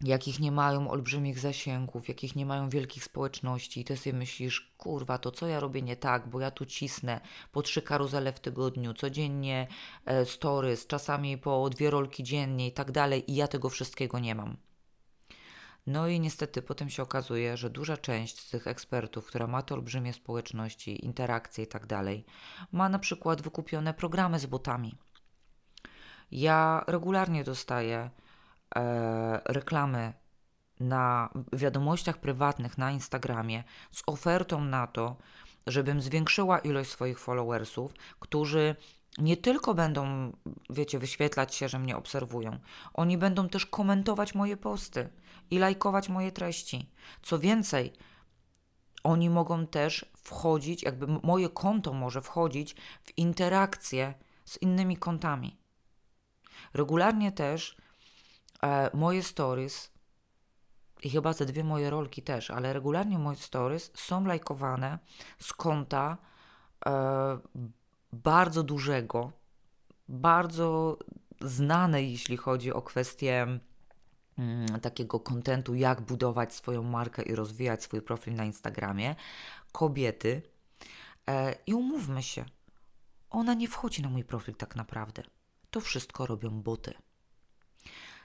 jakich 0.00 0.40
nie 0.40 0.52
mają 0.52 0.90
olbrzymich 0.90 1.38
zasięgów, 1.38 2.08
jakich 2.08 2.36
nie 2.36 2.46
mają 2.46 2.68
wielkich 2.68 3.04
społeczności, 3.04 3.80
i 3.80 3.84
ty 3.84 3.96
sobie 3.96 4.12
myślisz, 4.12 4.74
kurwa, 4.78 5.18
to 5.18 5.30
co 5.30 5.46
ja 5.46 5.60
robię 5.60 5.82
nie 5.82 5.96
tak, 5.96 6.28
bo 6.28 6.40
ja 6.40 6.50
tu 6.50 6.66
cisnę 6.66 7.20
po 7.52 7.62
trzy 7.62 7.82
karuzele 7.82 8.32
w 8.32 8.40
tygodniu, 8.40 8.94
codziennie 8.94 9.66
e, 10.04 10.24
stories, 10.24 10.86
czasami 10.86 11.38
po 11.38 11.70
dwie 11.70 11.90
rolki 11.90 12.22
dziennie 12.22 12.66
i 12.66 12.72
tak 12.72 12.92
dalej, 12.92 13.30
i 13.30 13.34
ja 13.34 13.48
tego 13.48 13.68
wszystkiego 13.68 14.18
nie 14.18 14.34
mam. 14.34 14.56
No 15.86 16.08
i 16.08 16.20
niestety 16.20 16.62
potem 16.62 16.90
się 16.90 17.02
okazuje, 17.02 17.56
że 17.56 17.70
duża 17.70 17.96
część 17.96 18.40
z 18.40 18.50
tych 18.50 18.66
ekspertów, 18.66 19.26
która 19.26 19.46
ma 19.46 19.62
te 19.62 19.74
olbrzymie 19.74 20.12
społeczności, 20.12 21.04
interakcje 21.04 21.64
i 21.64 21.66
tak 21.66 21.86
dalej, 21.86 22.24
ma 22.72 22.88
na 22.88 22.98
przykład 22.98 23.42
wykupione 23.42 23.94
programy 23.94 24.38
z 24.38 24.46
botami. 24.46 24.98
Ja 26.30 26.84
regularnie 26.86 27.44
dostaję 27.44 28.10
e, 28.76 29.40
reklamy 29.44 30.12
na 30.80 31.30
wiadomościach 31.52 32.18
prywatnych 32.18 32.78
na 32.78 32.90
Instagramie 32.90 33.64
z 33.90 34.02
ofertą 34.06 34.64
na 34.64 34.86
to, 34.86 35.16
żebym 35.66 36.00
zwiększyła 36.00 36.58
ilość 36.58 36.90
swoich 36.90 37.18
followersów, 37.18 37.92
którzy 38.20 38.76
nie 39.18 39.36
tylko 39.36 39.74
będą, 39.74 40.32
wiecie, 40.70 40.98
wyświetlać 40.98 41.54
się, 41.54 41.68
że 41.68 41.78
mnie 41.78 41.96
obserwują, 41.96 42.58
oni 42.94 43.18
będą 43.18 43.48
też 43.48 43.66
komentować 43.66 44.34
moje 44.34 44.56
posty 44.56 45.08
i 45.50 45.58
lajkować 45.58 46.08
moje 46.08 46.32
treści. 46.32 46.90
Co 47.22 47.38
więcej, 47.38 47.92
oni 49.04 49.30
mogą 49.30 49.66
też 49.66 50.06
wchodzić, 50.16 50.82
jakby 50.82 51.06
moje 51.22 51.48
konto 51.48 51.92
może 51.92 52.22
wchodzić 52.22 52.76
w 53.04 53.18
interakcję 53.18 54.14
z 54.44 54.62
innymi 54.62 54.96
kontami. 54.96 55.56
Regularnie 56.74 57.32
też 57.32 57.76
e, 58.62 58.90
moje 58.96 59.22
stories 59.22 59.92
i 61.02 61.10
chyba 61.10 61.34
te 61.34 61.46
dwie 61.46 61.64
moje 61.64 61.90
rolki 61.90 62.22
też, 62.22 62.50
ale 62.50 62.72
regularnie 62.72 63.18
moje 63.18 63.36
stories 63.36 63.90
są 63.94 64.24
lajkowane 64.24 64.98
z 65.38 65.52
konta 65.52 66.18
e, 66.86 67.38
bardzo 68.12 68.62
dużego, 68.62 69.32
bardzo 70.08 70.98
znane, 71.40 72.02
jeśli 72.02 72.36
chodzi 72.36 72.72
o 72.72 72.82
kwestie 72.82 73.46
mm, 74.38 74.80
takiego 74.80 75.20
kontentu, 75.20 75.74
jak 75.74 76.00
budować 76.00 76.54
swoją 76.54 76.82
markę 76.82 77.22
i 77.22 77.34
rozwijać 77.34 77.82
swój 77.82 78.02
profil 78.02 78.34
na 78.34 78.44
Instagramie, 78.44 79.16
kobiety. 79.72 80.42
E, 81.28 81.54
I 81.66 81.74
umówmy 81.74 82.22
się, 82.22 82.44
ona 83.30 83.54
nie 83.54 83.68
wchodzi 83.68 84.02
na 84.02 84.08
mój 84.08 84.24
profil 84.24 84.54
tak 84.54 84.76
naprawdę. 84.76 85.22
To 85.70 85.80
wszystko 85.80 86.26
robią 86.26 86.50
boty. 86.50 86.94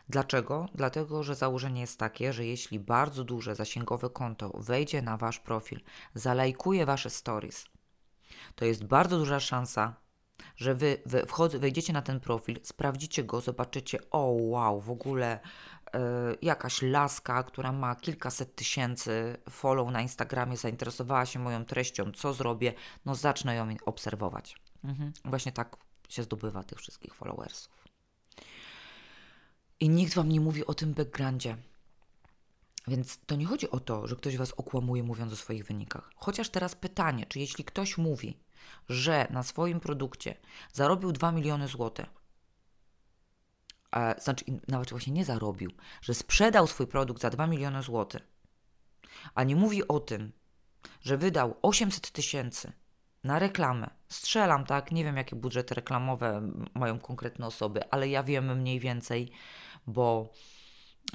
Dlaczego? 0.09 0.65
Dlatego, 0.75 1.23
że 1.23 1.35
założenie 1.35 1.81
jest 1.81 1.99
takie, 1.99 2.33
że 2.33 2.45
jeśli 2.45 2.79
bardzo 2.79 3.23
duże 3.23 3.55
zasięgowe 3.55 4.09
konto 4.09 4.49
wejdzie 4.49 5.01
na 5.01 5.17
wasz 5.17 5.39
profil, 5.39 5.81
zalajkuje 6.13 6.85
wasze 6.85 7.09
stories, 7.09 7.65
to 8.55 8.65
jest 8.65 8.83
bardzo 8.83 9.17
duża 9.17 9.39
szansa, 9.39 9.95
że 10.55 10.75
wy, 10.75 11.01
wejdziecie 11.59 11.93
na 11.93 12.01
ten 12.01 12.19
profil, 12.19 12.59
sprawdzicie 12.63 13.23
go, 13.23 13.41
zobaczycie, 13.41 13.99
o 14.11 14.19
wow, 14.27 14.81
w 14.81 14.89
ogóle 14.89 15.39
y, 15.39 15.99
jakaś 16.41 16.81
laska, 16.81 17.43
która 17.43 17.71
ma 17.71 17.95
kilkaset 17.95 18.55
tysięcy 18.55 19.37
follow 19.49 19.91
na 19.91 20.01
Instagramie, 20.01 20.57
zainteresowała 20.57 21.25
się 21.25 21.39
moją 21.39 21.65
treścią, 21.65 22.11
co 22.11 22.33
zrobię, 22.33 22.73
no 23.05 23.15
zacznę 23.15 23.55
ją 23.55 23.67
obserwować. 23.85 24.57
Mhm. 24.83 25.13
Właśnie 25.25 25.51
tak 25.51 25.77
się 26.09 26.23
zdobywa 26.23 26.63
tych 26.63 26.79
wszystkich 26.79 27.13
followersów. 27.13 27.85
I 29.79 29.89
nikt 29.89 30.15
Wam 30.15 30.29
nie 30.29 30.39
mówi 30.39 30.65
o 30.65 30.73
tym 30.73 30.93
backgroundzie. 30.93 31.57
Więc 32.87 33.19
to 33.25 33.35
nie 33.35 33.45
chodzi 33.45 33.71
o 33.71 33.79
to, 33.79 34.07
że 34.07 34.15
ktoś 34.15 34.37
Was 34.37 34.51
okłamuje 34.51 35.03
mówiąc 35.03 35.33
o 35.33 35.35
swoich 35.35 35.65
wynikach. 35.65 36.11
Chociaż 36.15 36.49
teraz 36.49 36.75
pytanie, 36.75 37.25
czy 37.25 37.39
jeśli 37.39 37.63
ktoś 37.63 37.97
mówi, 37.97 38.39
że 38.89 39.27
na 39.29 39.43
swoim 39.43 39.79
produkcie 39.79 40.35
zarobił 40.73 41.11
2 41.11 41.31
miliony 41.31 41.67
złotych, 41.67 42.05
e, 43.95 44.15
znaczy 44.21 44.45
nawet 44.67 44.89
właśnie 44.89 45.13
nie 45.13 45.25
zarobił, 45.25 45.71
że 46.01 46.13
sprzedał 46.13 46.67
swój 46.67 46.87
produkt 46.87 47.21
za 47.21 47.29
2 47.29 47.47
miliony 47.47 47.83
złotych, 47.83 48.27
a 49.35 49.43
nie 49.43 49.55
mówi 49.55 49.87
o 49.87 49.99
tym, 49.99 50.31
że 51.01 51.17
wydał 51.17 51.55
800 51.61 52.11
tysięcy 52.11 52.71
na 53.23 53.39
reklamę. 53.39 53.89
Strzelam, 54.09 54.65
tak? 54.65 54.91
Nie 54.91 55.03
wiem, 55.03 55.17
jakie 55.17 55.35
budżety 55.35 55.75
reklamowe 55.75 56.51
mają 56.73 56.99
konkretne 56.99 57.47
osoby, 57.47 57.89
ale 57.91 58.09
ja 58.09 58.23
wiem 58.23 58.59
mniej 58.59 58.79
więcej, 58.79 59.31
bo 59.87 60.33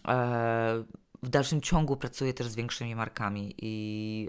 e, 0.08 0.84
w 1.22 1.28
dalszym 1.28 1.60
ciągu 1.60 1.96
pracuję 1.96 2.34
też 2.34 2.46
z 2.46 2.54
większymi 2.54 2.94
markami 2.94 3.54
i 3.58 4.28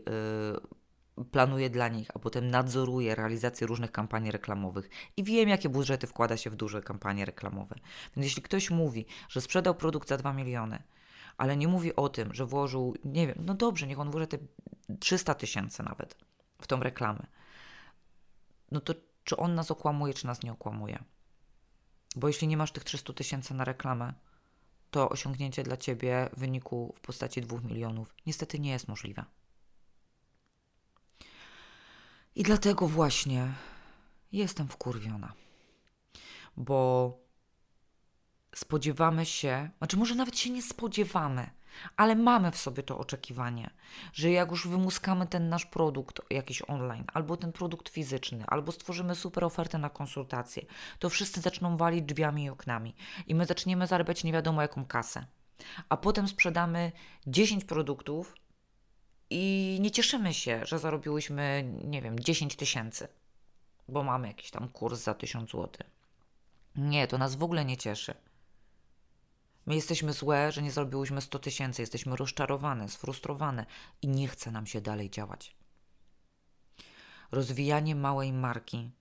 yy, 1.18 1.26
planuję 1.32 1.70
dla 1.70 1.88
nich, 1.88 2.08
a 2.14 2.20
potem 2.20 2.52
nadzoruję 2.52 3.16
realizację 3.16 3.68
różnych 3.68 3.92
kampanii 3.92 4.32
reklamowych 4.32 4.90
i 5.18 5.24
wiem, 5.24 5.50
jakie 5.50 5.70
budżety 5.70 6.08
wkłada 6.08 6.38
się 6.38 6.50
w 6.50 6.56
duże 6.56 6.82
kampanie 6.82 7.26
reklamowe. 7.26 7.76
Więc 8.16 8.26
jeśli 8.26 8.42
ktoś 8.42 8.70
mówi, 8.70 9.06
że 9.30 9.42
sprzedał 9.42 9.76
produkt 9.76 10.10
za 10.10 10.18
2 10.18 10.34
miliony, 10.34 10.84
ale 11.38 11.58
nie 11.58 11.68
mówi 11.68 11.96
o 11.96 12.10
tym, 12.10 12.34
że 12.34 12.46
włożył, 12.46 12.96
nie 13.04 13.28
wiem, 13.28 13.38
no 13.46 13.54
dobrze, 13.54 13.88
niech 13.88 14.00
on 14.00 14.12
włoży 14.12 14.28
te 14.28 14.38
300 15.00 15.34
tysięcy 15.34 15.84
nawet 15.84 16.18
w 16.62 16.68
tą 16.68 16.80
reklamę, 16.80 17.28
no 18.72 18.82
to 18.82 18.94
czy 19.24 19.38
on 19.38 19.56
nas 19.56 19.72
okłamuje, 19.72 20.14
czy 20.14 20.28
nas 20.28 20.44
nie 20.44 20.52
okłamuje? 20.52 21.04
Bo 22.16 22.28
jeśli 22.28 22.48
nie 22.48 22.58
masz 22.58 22.72
tych 22.72 22.84
300 22.84 23.14
tysięcy 23.14 23.54
na 23.54 23.66
reklamę, 23.66 24.14
to 24.92 25.10
osiągnięcie 25.10 25.64
dla 25.64 25.78
Ciebie 25.78 26.30
wyniku 26.38 26.94
w 26.98 27.02
postaci 27.02 27.42
2 27.42 27.60
milionów 27.62 28.16
niestety 28.26 28.60
nie 28.60 28.72
jest 28.72 28.88
możliwe. 28.88 29.26
I 32.36 32.44
dlatego 32.44 32.88
właśnie 32.88 33.54
jestem 34.32 34.68
wkurwiona, 34.68 35.34
bo 36.58 37.18
spodziewamy 38.56 39.26
się, 39.26 39.70
znaczy 39.78 39.98
może 39.98 40.16
nawet 40.16 40.38
się 40.38 40.50
nie 40.50 40.62
spodziewamy, 40.62 41.50
ale 41.98 42.16
mamy 42.16 42.52
w 42.52 42.58
sobie 42.58 42.84
to 42.84 42.98
oczekiwanie, 42.98 43.70
że 44.14 44.32
jak 44.32 44.52
już 44.52 44.68
wymuskamy 44.68 45.28
ten 45.28 45.50
nasz 45.50 45.66
produkt 45.66 46.22
jakiś 46.30 46.62
online, 46.68 47.06
albo 47.14 47.38
ten 47.38 47.52
produkt 47.52 47.90
fizyczny, 47.90 48.44
albo 48.48 48.72
stworzymy 48.72 49.16
super 49.16 49.44
ofertę 49.44 49.78
na 49.78 49.90
konsultację, 49.90 50.66
to 51.00 51.10
wszyscy 51.10 51.42
zaczną 51.42 51.78
walić 51.78 52.06
drzwiami 52.06 52.44
i 52.44 52.50
oknami 52.50 52.96
i 53.28 53.36
my 53.36 53.46
zaczniemy 53.46 53.88
zarabiać 53.88 54.24
nie 54.24 54.34
wiadomo 54.34 54.62
jaką 54.62 54.86
kasę. 54.86 55.26
A 55.90 55.98
potem 55.98 56.28
sprzedamy 56.28 56.92
10 57.28 57.66
produktów 57.66 58.36
i 59.30 59.78
nie 59.82 59.92
cieszymy 59.92 60.34
się, 60.34 60.66
że 60.66 60.80
zarobiłyśmy, 60.80 61.74
nie 61.84 62.02
wiem, 62.02 62.20
10 62.20 62.56
tysięcy, 62.56 63.08
bo 63.88 64.04
mamy 64.04 64.28
jakiś 64.28 64.52
tam 64.52 64.70
kurs 64.70 65.00
za 65.00 65.14
1000 65.14 65.52
zł. 65.52 65.70
Nie, 66.76 67.08
to 67.08 67.18
nas 67.18 67.36
w 67.36 67.44
ogóle 67.44 67.66
nie 67.66 67.78
cieszy. 67.78 68.14
My 69.66 69.76
jesteśmy 69.76 70.14
złe, 70.14 70.52
że 70.52 70.62
nie 70.62 70.72
zrobiłyśmy 70.72 71.22
100 71.22 71.40
tysięcy, 71.40 71.82
jesteśmy 71.82 72.16
rozczarowane, 72.16 72.90
sfrustrowane 72.90 73.66
i 74.02 74.08
nie 74.08 74.28
chce 74.28 74.52
nam 74.52 74.68
się 74.68 74.82
dalej 74.82 75.10
działać. 75.10 75.56
Rozwijanie 77.32 77.96
małej 77.96 78.34
marki 78.34 78.92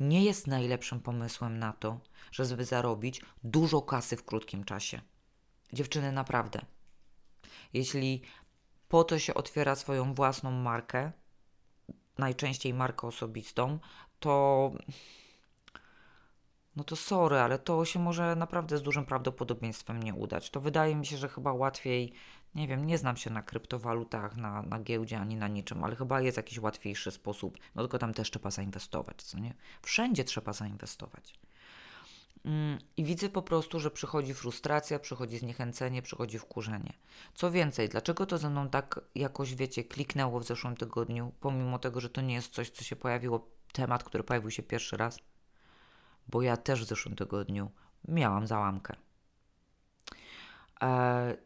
nie 0.00 0.24
jest 0.24 0.46
najlepszym 0.46 1.00
pomysłem 1.00 1.58
na 1.58 1.72
to, 1.72 2.00
żeby 2.32 2.64
zarobić 2.64 3.22
dużo 3.44 3.82
kasy 3.82 4.16
w 4.16 4.24
krótkim 4.24 4.64
czasie. 4.64 5.00
Dziewczyny, 5.72 6.12
naprawdę. 6.12 6.60
Jeśli 7.72 8.22
po 8.88 9.04
to 9.04 9.18
się 9.18 9.34
otwiera 9.34 9.74
swoją 9.74 10.14
własną 10.14 10.50
markę, 10.50 11.12
najczęściej 12.18 12.74
markę 12.74 13.06
osobistą, 13.06 13.78
to 14.20 14.72
no 16.76 16.84
to 16.84 16.96
sorry, 16.96 17.38
ale 17.38 17.58
to 17.58 17.84
się 17.84 17.98
może 17.98 18.36
naprawdę 18.36 18.78
z 18.78 18.82
dużym 18.82 19.04
prawdopodobieństwem 19.04 20.02
nie 20.02 20.14
udać. 20.14 20.50
To 20.50 20.60
wydaje 20.60 20.94
mi 20.94 21.06
się, 21.06 21.16
że 21.16 21.28
chyba 21.28 21.52
łatwiej, 21.52 22.12
nie 22.54 22.68
wiem, 22.68 22.86
nie 22.86 22.98
znam 22.98 23.16
się 23.16 23.30
na 23.30 23.42
kryptowalutach, 23.42 24.36
na, 24.36 24.62
na 24.62 24.80
giełdzie 24.80 25.18
ani 25.18 25.36
na 25.36 25.48
niczym, 25.48 25.84
ale 25.84 25.96
chyba 25.96 26.20
jest 26.20 26.36
jakiś 26.36 26.58
łatwiejszy 26.58 27.10
sposób. 27.10 27.58
No 27.74 27.82
tylko 27.82 27.98
tam 27.98 28.14
też 28.14 28.30
trzeba 28.30 28.50
zainwestować, 28.50 29.22
co 29.22 29.38
nie? 29.38 29.54
Wszędzie 29.82 30.24
trzeba 30.24 30.52
zainwestować. 30.52 31.34
Mm, 32.44 32.78
I 32.96 33.04
widzę 33.04 33.28
po 33.28 33.42
prostu, 33.42 33.80
że 33.80 33.90
przychodzi 33.90 34.34
frustracja, 34.34 34.98
przychodzi 34.98 35.38
zniechęcenie, 35.38 36.02
przychodzi 36.02 36.38
wkurzenie. 36.38 36.92
Co 37.34 37.50
więcej, 37.50 37.88
dlaczego 37.88 38.26
to 38.26 38.38
ze 38.38 38.50
mną 38.50 38.68
tak 38.68 39.00
jakoś, 39.14 39.54
wiecie, 39.54 39.84
kliknęło 39.84 40.40
w 40.40 40.44
zeszłym 40.44 40.76
tygodniu, 40.76 41.32
pomimo 41.40 41.78
tego, 41.78 42.00
że 42.00 42.10
to 42.10 42.20
nie 42.20 42.34
jest 42.34 42.52
coś, 42.52 42.70
co 42.70 42.84
się 42.84 42.96
pojawiło, 42.96 43.48
temat, 43.72 44.04
który 44.04 44.24
pojawił 44.24 44.50
się 44.50 44.62
pierwszy 44.62 44.96
raz? 44.96 45.18
Bo 46.28 46.42
ja 46.42 46.56
też 46.56 46.84
w 46.84 46.88
zeszłym 46.88 47.16
tygodniu 47.16 47.70
miałam 48.08 48.46
załamkę. 48.46 48.96
Eee, 50.80 51.36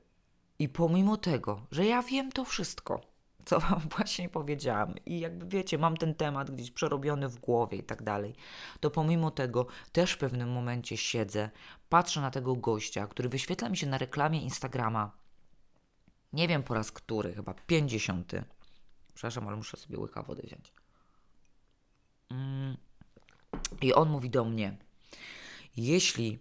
I 0.59 0.69
pomimo 0.69 1.17
tego, 1.17 1.67
że 1.71 1.87
ja 1.87 2.03
wiem 2.03 2.33
to 2.33 2.45
wszystko, 2.45 3.01
co 3.45 3.61
Wam 3.61 3.81
właśnie 3.97 4.29
powiedziałam, 4.29 4.95
i 5.07 5.21
jakby 5.21 5.47
wiecie, 5.47 5.79
mam 5.79 5.97
ten 5.97 6.15
temat 6.15 6.51
gdzieś 6.51 6.71
przerobiony 6.71 7.29
w 7.29 7.39
głowie 7.39 7.79
i 7.79 7.83
tak 7.83 8.03
dalej, 8.03 8.35
to 8.81 8.91
pomimo 8.91 9.31
tego 9.31 9.67
też 9.93 10.13
w 10.13 10.19
pewnym 10.19 10.53
momencie 10.53 10.97
siedzę, 10.97 11.51
patrzę 11.89 12.21
na 12.21 12.31
tego 12.31 12.57
gościa, 12.57 13.07
który 13.07 13.29
wyświetla 13.29 13.69
mi 13.69 13.77
się 13.77 13.87
na 13.87 13.99
reklamie 13.99 14.43
Instagrama. 14.43 15.11
Nie 16.33 16.49
wiem 16.49 16.63
po 16.63 16.75
raz 16.75 16.93
który, 16.93 17.35
chyba 17.35 17.55
50. 17.55 18.33
Przepraszam, 19.15 19.49
ale 19.49 19.57
muszę 19.57 19.77
sobie 19.77 19.99
łyka 19.99 20.23
wody 20.23 20.43
wziąć. 20.43 20.73
Mm. 22.31 22.77
I 23.81 23.95
on 23.95 24.09
mówi 24.09 24.31
do 24.31 24.45
mnie: 24.45 24.77
Jeśli 25.77 26.39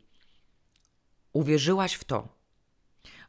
uwierzyłaś 1.34 1.94
w 1.94 2.03
to, 2.03 2.27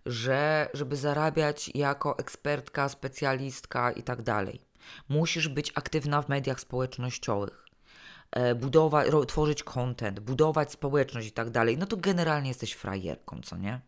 że 0.06 0.68
żeby 0.74 0.96
zarabiać 0.96 1.70
jako 1.74 2.18
ekspertka, 2.18 2.88
specjalistka 2.88 3.92
i 3.92 4.02
tak 4.02 4.22
dalej, 4.22 4.60
musisz 5.08 5.48
być 5.48 5.72
aktywna 5.74 6.22
w 6.22 6.28
mediach 6.28 6.60
społecznościowych, 6.60 7.64
e, 8.30 8.54
budować, 8.54 9.08
tworzyć 9.28 9.62
content, 9.62 10.20
budować 10.20 10.72
społeczność 10.72 11.28
i 11.28 11.32
tak 11.32 11.50
dalej, 11.50 11.78
no 11.78 11.86
to 11.86 11.96
generalnie 11.96 12.48
jesteś 12.48 12.72
frajerką, 12.72 13.40
co 13.44 13.56
nie? 13.56 13.80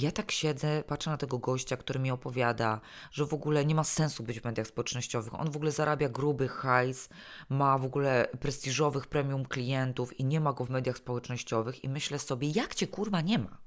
Ja 0.00 0.12
tak 0.12 0.32
siedzę, 0.32 0.84
patrzę 0.86 1.10
na 1.10 1.16
tego 1.16 1.38
gościa, 1.38 1.76
który 1.76 2.00
mi 2.00 2.10
opowiada, 2.10 2.80
że 3.10 3.26
w 3.26 3.34
ogóle 3.34 3.64
nie 3.64 3.74
ma 3.74 3.84
sensu 3.84 4.22
być 4.22 4.40
w 4.40 4.44
mediach 4.44 4.66
społecznościowych. 4.66 5.34
On 5.34 5.50
w 5.50 5.56
ogóle 5.56 5.72
zarabia 5.72 6.08
gruby 6.08 6.48
hajs, 6.48 7.08
ma 7.48 7.78
w 7.78 7.84
ogóle 7.84 8.28
prestiżowych 8.40 9.06
premium 9.06 9.44
klientów 9.44 10.20
i 10.20 10.24
nie 10.24 10.40
ma 10.40 10.52
go 10.52 10.64
w 10.64 10.70
mediach 10.70 10.98
społecznościowych. 10.98 11.84
I 11.84 11.88
myślę 11.88 12.18
sobie, 12.18 12.48
jak 12.48 12.74
cię 12.74 12.86
kurwa 12.86 13.20
nie 13.20 13.38
ma? 13.38 13.58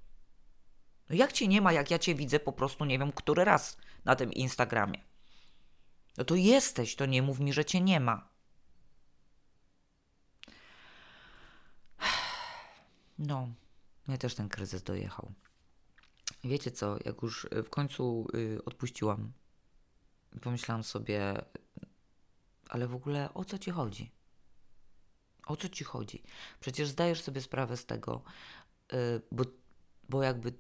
No 1.10 1.16
jak 1.16 1.32
cię 1.32 1.48
nie 1.48 1.62
ma, 1.62 1.74
jak 1.74 1.92
ja 1.92 2.00
cię 2.00 2.16
widzę 2.16 2.40
po 2.40 2.54
prostu 2.54 2.86
nie 2.86 3.00
wiem, 3.00 3.12
który 3.12 3.46
raz 3.46 3.78
na 4.06 4.16
tym 4.16 4.34
Instagramie? 4.34 5.00
No 6.18 6.24
to 6.24 6.36
jesteś, 6.36 6.96
to 6.96 7.06
nie 7.06 7.22
mów 7.22 7.40
mi, 7.40 7.54
że 7.54 7.66
cię 7.66 7.82
nie 7.82 8.00
ma. 8.00 8.30
No, 13.20 13.50
mnie 14.08 14.18
też 14.18 14.36
ten 14.36 14.50
kryzys 14.50 14.84
dojechał. 14.84 15.32
Wiecie 16.44 16.72
co, 16.72 16.98
jak 17.06 17.22
już 17.22 17.48
w 17.66 17.70
końcu 17.70 18.28
y, 18.36 18.66
odpuściłam, 18.66 19.32
pomyślałam 20.42 20.84
sobie, 20.84 21.46
ale 22.70 22.88
w 22.88 22.96
ogóle 22.96 23.34
o 23.34 23.46
co 23.46 23.58
ci 23.58 23.72
chodzi? 23.72 24.12
O 25.46 25.56
co 25.56 25.70
ci 25.70 25.84
chodzi? 25.84 26.24
Przecież 26.60 26.90
zdajesz 26.90 27.22
sobie 27.22 27.42
sprawę 27.42 27.78
z 27.78 27.86
tego, 27.86 28.22
y, 28.94 28.98
bo, 29.32 29.44
bo 30.10 30.24
jakby 30.24 30.54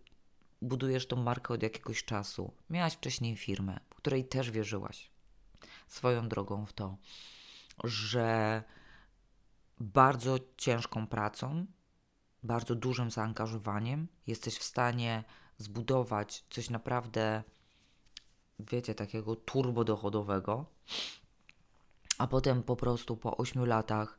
budujesz 0.62 1.08
tą 1.08 1.16
markę 1.16 1.54
od 1.54 1.64
jakiegoś 1.64 2.04
czasu. 2.04 2.54
Miałaś 2.70 2.94
wcześniej 2.94 3.38
firmę, 3.38 3.80
w 3.90 3.96
której 3.96 4.26
też 4.26 4.52
wierzyłaś 4.52 5.12
swoją 5.88 6.30
drogą 6.30 6.66
w 6.66 6.74
to, 6.74 6.98
że 7.84 8.64
bardzo 9.80 10.38
ciężką 10.58 11.08
pracą, 11.08 11.66
bardzo 12.44 12.76
dużym 12.76 13.12
zaangażowaniem 13.12 14.08
jesteś 14.28 14.58
w 14.58 14.64
stanie 14.64 15.24
zbudować 15.62 16.44
coś 16.50 16.70
naprawdę, 16.70 17.44
wiecie, 18.60 18.96
takiego 18.96 19.36
turbo 19.36 19.84
dochodowego, 19.84 20.66
a 22.18 22.28
potem 22.28 22.64
po 22.64 22.76
prostu 22.76 23.18
po 23.18 23.38
8 23.38 23.66
latach 23.66 24.18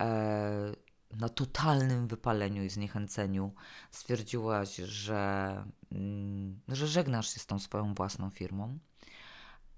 e, 0.00 0.72
na 1.10 1.28
totalnym 1.28 2.08
wypaleniu 2.08 2.64
i 2.64 2.70
zniechęceniu 2.70 3.52
stwierdziłaś, 3.90 4.76
że, 4.76 5.64
mm, 5.92 6.60
że 6.68 6.86
żegnasz 6.86 7.34
się 7.34 7.40
z 7.40 7.46
tą 7.46 7.58
swoją 7.58 7.94
własną 7.94 8.30
firmą 8.30 8.78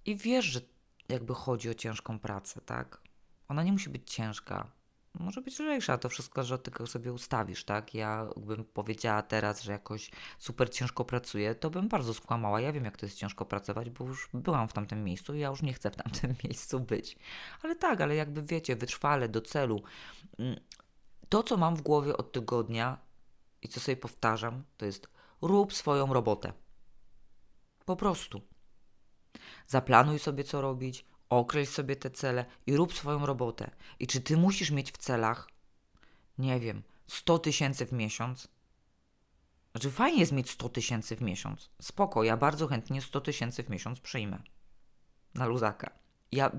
i 0.06 0.16
wiesz, 0.16 0.44
że 0.44 0.60
jakby 1.08 1.34
chodzi 1.34 1.70
o 1.70 1.74
ciężką 1.74 2.18
pracę, 2.18 2.60
tak? 2.60 3.02
Ona 3.48 3.62
nie 3.62 3.72
musi 3.72 3.90
być 3.90 4.10
ciężka 4.10 4.70
może 5.14 5.40
być 5.40 5.58
lżejsza, 5.58 5.98
to 5.98 6.08
wszystko, 6.08 6.42
że 6.42 6.58
tylko 6.58 6.86
sobie 6.86 7.12
ustawisz, 7.12 7.64
tak? 7.64 7.94
Ja 7.94 8.26
bym 8.36 8.64
powiedziała 8.64 9.22
teraz, 9.22 9.62
że 9.62 9.72
jakoś 9.72 10.10
super 10.38 10.70
ciężko 10.70 11.04
pracuję, 11.04 11.54
to 11.54 11.70
bym 11.70 11.88
bardzo 11.88 12.14
skłamała. 12.14 12.60
Ja 12.60 12.72
wiem, 12.72 12.84
jak 12.84 12.96
to 12.96 13.06
jest 13.06 13.18
ciężko 13.18 13.44
pracować, 13.44 13.90
bo 13.90 14.04
już 14.04 14.28
byłam 14.34 14.68
w 14.68 14.72
tamtym 14.72 15.04
miejscu 15.04 15.34
i 15.34 15.38
ja 15.38 15.48
już 15.48 15.62
nie 15.62 15.72
chcę 15.72 15.90
w 15.90 15.96
tamtym 15.96 16.34
miejscu 16.44 16.80
być. 16.80 17.16
Ale 17.62 17.76
tak, 17.76 18.00
ale 18.00 18.14
jakby 18.14 18.42
wiecie, 18.42 18.76
wytrwale 18.76 19.28
do 19.28 19.40
celu. 19.40 19.82
Mm, 20.38 20.60
to, 21.28 21.42
co 21.42 21.56
mam 21.56 21.76
w 21.76 21.82
głowie 21.82 22.16
od 22.16 22.32
tygodnia 22.32 22.98
i 23.62 23.68
co 23.68 23.80
sobie 23.80 23.96
powtarzam, 23.96 24.64
to 24.76 24.86
jest 24.86 25.08
rób 25.42 25.74
swoją 25.74 26.12
robotę. 26.12 26.52
Po 27.84 27.96
prostu. 27.96 28.40
Zaplanuj 29.66 30.18
sobie, 30.18 30.44
co 30.44 30.60
robić, 30.60 31.04
określ 31.30 31.72
sobie 31.72 31.96
te 31.96 32.10
cele 32.10 32.44
i 32.66 32.76
rób 32.76 32.94
swoją 32.94 33.26
robotę. 33.26 33.70
I 33.98 34.06
czy 34.06 34.20
ty 34.20 34.36
musisz 34.36 34.70
mieć 34.70 34.92
w 34.92 34.96
celach, 34.96 35.48
nie 36.38 36.60
wiem, 36.60 36.82
100 37.06 37.38
tysięcy 37.38 37.86
w 37.86 37.92
miesiąc? 37.92 38.48
Znaczy, 39.72 39.90
fajnie 39.90 40.20
jest 40.20 40.32
mieć 40.32 40.50
100 40.50 40.68
tysięcy 40.68 41.16
w 41.16 41.20
miesiąc. 41.20 41.70
Spoko, 41.82 42.24
ja 42.24 42.36
bardzo 42.36 42.66
chętnie 42.66 43.02
100 43.02 43.20
tysięcy 43.20 43.62
w 43.62 43.68
miesiąc 43.68 44.00
przyjmę. 44.00 44.42
Na 45.34 45.46
luzaka. 45.46 45.90
Ja 46.32 46.52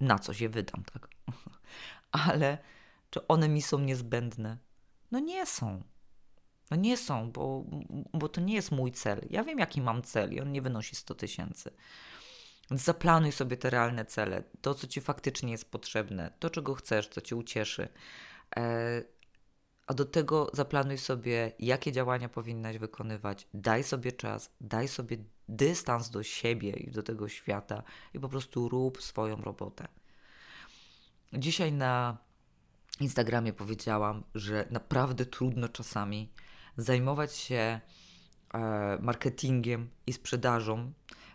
na 0.00 0.18
coś 0.18 0.40
je 0.40 0.48
wydam, 0.48 0.84
tak? 0.92 1.08
Ale 2.28 2.58
czy 3.10 3.26
one 3.26 3.48
mi 3.48 3.62
są 3.62 3.78
niezbędne? 3.78 4.58
No 5.10 5.20
nie 5.20 5.46
są. 5.46 5.82
No 6.70 6.76
nie 6.76 6.96
są, 6.96 7.32
bo, 7.32 7.64
bo 8.12 8.28
to 8.28 8.40
nie 8.40 8.54
jest 8.54 8.72
mój 8.72 8.92
cel. 8.92 9.26
Ja 9.30 9.44
wiem, 9.44 9.58
jaki 9.58 9.80
mam 9.80 10.02
cel 10.02 10.32
i 10.32 10.40
on 10.40 10.52
nie 10.52 10.62
wynosi 10.62 10.96
100 10.96 11.14
tysięcy. 11.14 11.70
Zaplanuj 12.70 13.32
sobie 13.32 13.56
te 13.56 13.70
realne 13.70 14.04
cele, 14.04 14.42
to, 14.60 14.74
co 14.74 14.86
ci 14.86 15.00
faktycznie 15.00 15.52
jest 15.52 15.70
potrzebne, 15.70 16.32
to, 16.38 16.50
czego 16.50 16.74
chcesz, 16.74 17.08
co 17.08 17.20
cię 17.20 17.36
ucieszy. 17.36 17.88
E, 18.56 19.02
a 19.86 19.94
do 19.94 20.04
tego 20.04 20.50
zaplanuj 20.52 20.98
sobie, 20.98 21.52
jakie 21.58 21.92
działania 21.92 22.28
powinnaś 22.28 22.78
wykonywać. 22.78 23.48
Daj 23.54 23.84
sobie 23.84 24.12
czas, 24.12 24.50
daj 24.60 24.88
sobie 24.88 25.16
dystans 25.48 26.10
do 26.10 26.22
siebie 26.22 26.70
i 26.70 26.90
do 26.90 27.02
tego 27.02 27.28
świata 27.28 27.82
i 28.14 28.20
po 28.20 28.28
prostu 28.28 28.68
rób 28.68 29.02
swoją 29.02 29.36
robotę. 29.36 29.88
Dzisiaj 31.32 31.72
na 31.72 32.18
Instagramie 33.00 33.52
powiedziałam, 33.52 34.24
że 34.34 34.66
naprawdę 34.70 35.26
trudno 35.26 35.68
czasami 35.68 36.32
zajmować 36.76 37.36
się 37.36 37.80
e, 38.54 38.98
marketingiem 39.00 39.90
i 40.06 40.12
sprzedażą 40.12 40.92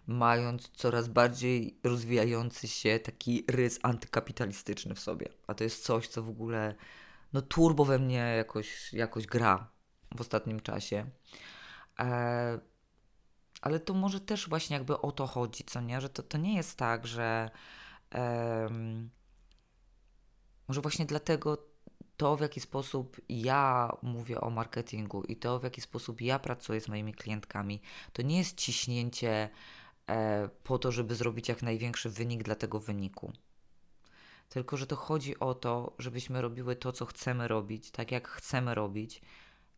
mając 0.10 0.69
coraz 0.69 1.08
bardziej 1.08 1.80
rozwijający 1.84 2.67
się 2.67 3.00
taki 3.00 3.45
rys 3.48 3.80
antykapitalistyczny 3.84 4.95
w 4.95 5.00
sobie. 5.00 5.30
A 5.48 5.54
to 5.54 5.63
jest 5.63 5.84
coś, 5.84 6.08
co 6.08 6.24
w 6.24 6.30
ogóle 6.30 6.76
no 7.34 7.41
turbo 7.41 7.86
we 7.86 8.00
mnie 8.00 8.34
jakoś, 8.38 8.93
jakoś 8.93 9.28
gra 9.28 9.72
w 10.15 10.22
ostatnim 10.22 10.60
czasie. 10.60 11.10
E, 12.00 12.60
ale 13.62 13.80
to 13.80 13.93
może 13.93 14.19
też 14.19 14.50
właśnie 14.50 14.76
jakby 14.76 15.02
o 15.02 15.12
to 15.12 15.28
chodzi, 15.28 15.63
co 15.63 15.82
nie? 15.82 16.02
Że 16.02 16.10
to, 16.10 16.24
to 16.24 16.38
nie 16.38 16.56
jest 16.56 16.78
tak, 16.78 17.08
że 17.08 17.50
e, 18.15 18.69
może 20.67 20.82
właśnie 20.82 21.06
dlatego 21.06 21.69
to, 22.17 22.38
w 22.38 22.41
jaki 22.41 22.60
sposób 22.60 23.17
ja 23.30 23.91
mówię 24.02 24.41
o 24.41 24.50
marketingu 24.50 25.24
i 25.24 25.36
to, 25.36 25.60
w 25.60 25.63
jaki 25.63 25.82
sposób 25.82 26.22
ja 26.22 26.39
pracuję 26.39 26.82
z 26.82 26.88
moimi 26.88 27.13
klientkami, 27.13 27.82
to 28.13 28.22
nie 28.22 28.38
jest 28.38 28.58
ciśnięcie 28.58 29.50
po 30.63 30.80
to, 30.80 30.91
żeby 30.91 31.15
zrobić 31.15 31.50
jak 31.50 31.63
największy 31.63 32.10
wynik 32.10 32.43
dla 32.43 32.56
tego 32.56 32.80
wyniku. 32.80 33.34
Tylko, 34.50 34.78
że 34.78 34.88
to 34.88 34.95
chodzi 34.95 35.39
o 35.39 35.54
to, 35.54 35.95
żebyśmy 36.00 36.41
robiły 36.41 36.76
to, 36.76 36.91
co 36.91 37.06
chcemy 37.06 37.48
robić, 37.48 37.91
tak 37.91 38.12
jak 38.12 38.28
chcemy 38.28 38.76
robić 38.76 39.22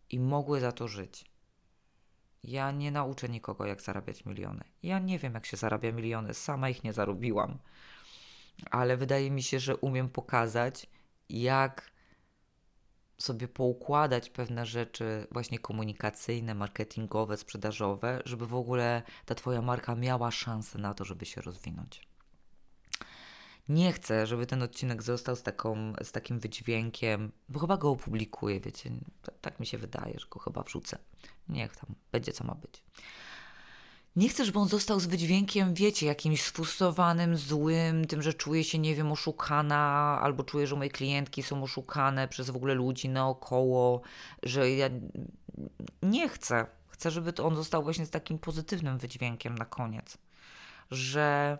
i 0.09 0.19
mogły 0.19 0.59
za 0.59 0.71
to 0.71 0.87
żyć. 0.87 1.25
Ja 2.43 2.71
nie 2.71 2.91
nauczę 2.91 3.29
nikogo, 3.29 3.65
jak 3.65 3.81
zarabiać 3.81 4.25
miliony. 4.25 4.63
Ja 4.83 4.99
nie 4.99 5.19
wiem, 5.19 5.33
jak 5.33 5.45
się 5.45 5.57
zarabia 5.57 5.91
miliony, 5.91 6.33
sama 6.33 6.69
ich 6.69 6.83
nie 6.83 6.93
zarobiłam. 6.93 7.57
Ale 8.71 8.97
wydaje 8.97 9.31
mi 9.31 9.43
się, 9.43 9.59
że 9.59 9.77
umiem 9.77 10.09
pokazać, 10.09 10.87
jak 11.29 11.91
sobie 13.21 13.47
poukładać 13.47 14.29
pewne 14.29 14.65
rzeczy 14.65 15.27
właśnie 15.31 15.59
komunikacyjne, 15.59 16.55
marketingowe, 16.55 17.37
sprzedażowe, 17.37 18.21
żeby 18.25 18.47
w 18.47 18.55
ogóle 18.55 19.01
ta 19.25 19.35
Twoja 19.35 19.61
marka 19.61 19.95
miała 19.95 20.31
szansę 20.31 20.79
na 20.79 20.93
to, 20.93 21.05
żeby 21.05 21.25
się 21.25 21.41
rozwinąć. 21.41 22.07
Nie 23.69 23.93
chcę, 23.93 24.27
żeby 24.27 24.45
ten 24.45 24.63
odcinek 24.63 25.03
został 25.03 25.35
z, 25.35 25.43
taką, 25.43 25.93
z 26.03 26.11
takim 26.11 26.39
wydźwiękiem, 26.39 27.31
bo 27.49 27.59
chyba 27.59 27.77
go 27.77 27.89
opublikuję, 27.89 28.59
wiecie. 28.59 28.91
Tak 29.41 29.59
mi 29.59 29.65
się 29.65 29.77
wydaje, 29.77 30.19
że 30.19 30.27
go 30.29 30.39
chyba 30.39 30.63
wrzucę. 30.63 30.97
Niech 31.49 31.75
tam 31.75 31.95
będzie 32.11 32.31
co 32.31 32.43
ma 32.43 32.55
być. 32.55 32.83
Nie 34.15 34.29
chcę, 34.29 34.45
żeby 34.45 34.59
on 34.59 34.67
został 34.67 34.99
z 34.99 35.05
wydźwiękiem, 35.05 35.73
wiecie, 35.73 36.05
jakimś 36.05 36.43
sfrustrowanym, 36.43 37.37
złym, 37.37 38.05
tym, 38.05 38.21
że 38.21 38.33
czuję 38.33 38.63
się, 38.63 38.79
nie 38.79 38.95
wiem, 38.95 39.11
oszukana, 39.11 40.19
albo 40.21 40.43
czuję, 40.43 40.67
że 40.67 40.75
moje 40.75 40.89
klientki 40.89 41.43
są 41.43 41.63
oszukane 41.63 42.27
przez 42.27 42.49
w 42.49 42.55
ogóle 42.55 42.73
ludzi 42.73 43.09
naokoło, 43.09 44.01
że 44.43 44.71
ja 44.71 44.89
nie 46.03 46.29
chcę. 46.29 46.65
Chcę, 46.87 47.11
żeby 47.11 47.33
to 47.33 47.45
on 47.45 47.55
został 47.55 47.83
właśnie 47.83 48.05
z 48.05 48.09
takim 48.09 48.39
pozytywnym 48.39 48.97
wydźwiękiem 48.97 49.57
na 49.57 49.65
koniec. 49.65 50.17
Że, 50.91 51.57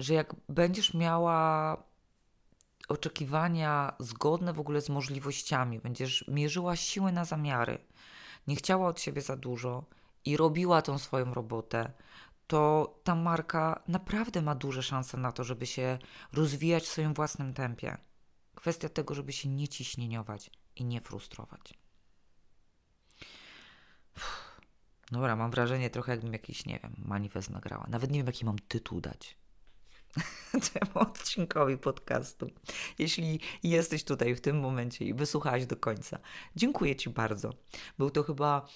że 0.00 0.14
jak 0.14 0.34
będziesz 0.48 0.94
miała 0.94 1.76
oczekiwania 2.88 3.92
zgodne 3.98 4.52
w 4.52 4.60
ogóle 4.60 4.80
z 4.80 4.88
możliwościami, 4.88 5.80
będziesz 5.80 6.24
mierzyła 6.28 6.76
siły 6.76 7.12
na 7.12 7.24
zamiary, 7.24 7.78
nie 8.46 8.56
chciała 8.56 8.88
od 8.88 9.00
siebie 9.00 9.22
za 9.22 9.36
dużo, 9.36 9.84
i 10.24 10.36
robiła 10.36 10.82
tą 10.82 10.98
swoją 10.98 11.34
robotę, 11.34 11.92
to 12.46 12.94
ta 13.04 13.14
marka 13.14 13.82
naprawdę 13.88 14.42
ma 14.42 14.54
duże 14.54 14.82
szanse 14.82 15.16
na 15.16 15.32
to, 15.32 15.44
żeby 15.44 15.66
się 15.66 15.98
rozwijać 16.32 16.82
w 16.82 16.88
swoim 16.88 17.14
własnym 17.14 17.54
tempie. 17.54 17.96
Kwestia 18.54 18.88
tego, 18.88 19.14
żeby 19.14 19.32
się 19.32 19.48
nie 19.48 19.68
ciśnieniować 19.68 20.50
i 20.76 20.84
nie 20.84 21.00
frustrować. 21.00 21.74
Uff. 24.16 24.52
Dobra, 25.12 25.36
mam 25.36 25.50
wrażenie 25.50 25.90
trochę 25.90 26.12
jakbym 26.12 26.32
jakiś, 26.32 26.66
nie 26.66 26.78
wiem, 26.82 26.94
manifest 26.98 27.50
nagrała. 27.50 27.86
Nawet 27.88 28.10
nie 28.10 28.18
wiem, 28.18 28.26
jaki 28.26 28.44
mam 28.44 28.58
tytuł 28.58 29.00
dać 29.00 29.36
temu 30.72 30.92
odcinkowi 30.94 31.78
podcastu. 31.78 32.50
Jeśli 32.98 33.40
jesteś 33.62 34.04
tutaj 34.04 34.34
w 34.34 34.40
tym 34.40 34.60
momencie 34.60 35.04
i 35.04 35.14
wysłuchałeś 35.14 35.66
do 35.66 35.76
końca, 35.76 36.18
dziękuję 36.56 36.96
Ci 36.96 37.10
bardzo. 37.10 37.50
Był 37.98 38.10
to 38.10 38.22
chyba 38.22 38.68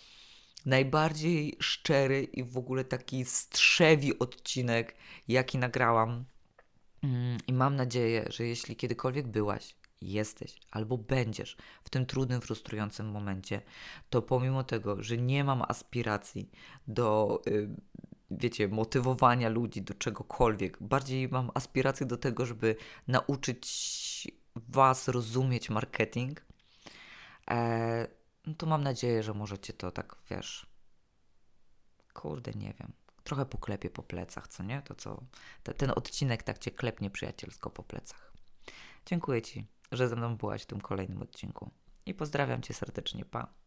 najbardziej 0.67 1.57
szczery 1.61 2.25
i 2.25 2.45
w 2.45 2.59
ogóle 2.59 2.85
taki 2.85 3.25
strzewi 3.25 4.19
odcinek, 4.19 4.97
jaki 5.29 5.59
nagrałam. 5.59 6.25
Mm, 7.03 7.39
I 7.47 7.53
mam 7.53 7.77
nadzieję, 7.77 8.25
że 8.31 8.47
jeśli 8.47 8.77
kiedykolwiek 8.77 9.29
byłaś, 9.29 9.77
jesteś 10.01 10.59
albo 10.71 10.99
będziesz 10.99 11.57
w 11.85 11.91
tym 11.91 12.07
trudnym, 12.07 12.41
frustrującym 12.41 13.11
momencie, 13.11 13.63
to 14.11 14.23
pomimo 14.23 14.65
tego, 14.65 15.03
że 15.03 15.17
nie 15.17 15.45
mam 15.45 15.63
aspiracji 15.63 16.51
do, 16.89 17.41
y, 17.47 17.69
wiecie, 18.31 18.69
motywowania 18.69 19.49
ludzi 19.49 19.83
do 19.83 19.95
czegokolwiek, 19.95 20.79
bardziej 20.81 21.29
mam 21.29 21.51
aspiracje 21.55 22.07
do 22.07 22.17
tego, 22.17 22.47
żeby 22.47 22.77
nauczyć 23.09 24.29
Was 24.57 25.09
rozumieć 25.09 25.71
marketing. 25.71 26.47
No 28.47 28.55
to 28.55 28.67
mam 28.67 28.83
nadzieję, 28.83 29.23
że 29.23 29.35
możecie 29.35 29.73
to 29.73 29.91
tak, 29.91 30.17
wiesz, 30.31 30.67
kurde, 32.15 32.53
nie 32.53 32.75
wiem, 32.81 32.93
trochę 33.25 33.47
poklepie 33.47 33.91
po 33.91 34.03
plecach, 34.03 34.49
co 34.49 34.63
nie? 34.63 34.83
To 34.83 34.95
co, 34.95 35.23
te, 35.63 35.75
ten 35.75 35.91
odcinek 35.91 36.43
tak 36.43 36.59
Cię 36.59 36.71
klepnie 36.71 37.11
przyjacielsko 37.11 37.71
po 37.71 37.83
plecach. 37.83 38.33
Dziękuję 39.07 39.43
Ci, 39.43 39.67
że 39.93 40.09
ze 40.09 40.17
mną 40.17 40.37
byłaś 40.37 40.63
w 40.63 40.67
tym 40.67 40.81
kolejnym 40.81 41.23
odcinku 41.23 41.71
i 42.07 42.15
pozdrawiam 42.15 42.63
Cię 42.63 42.75
serdecznie, 42.75 43.25
pa. 43.25 43.66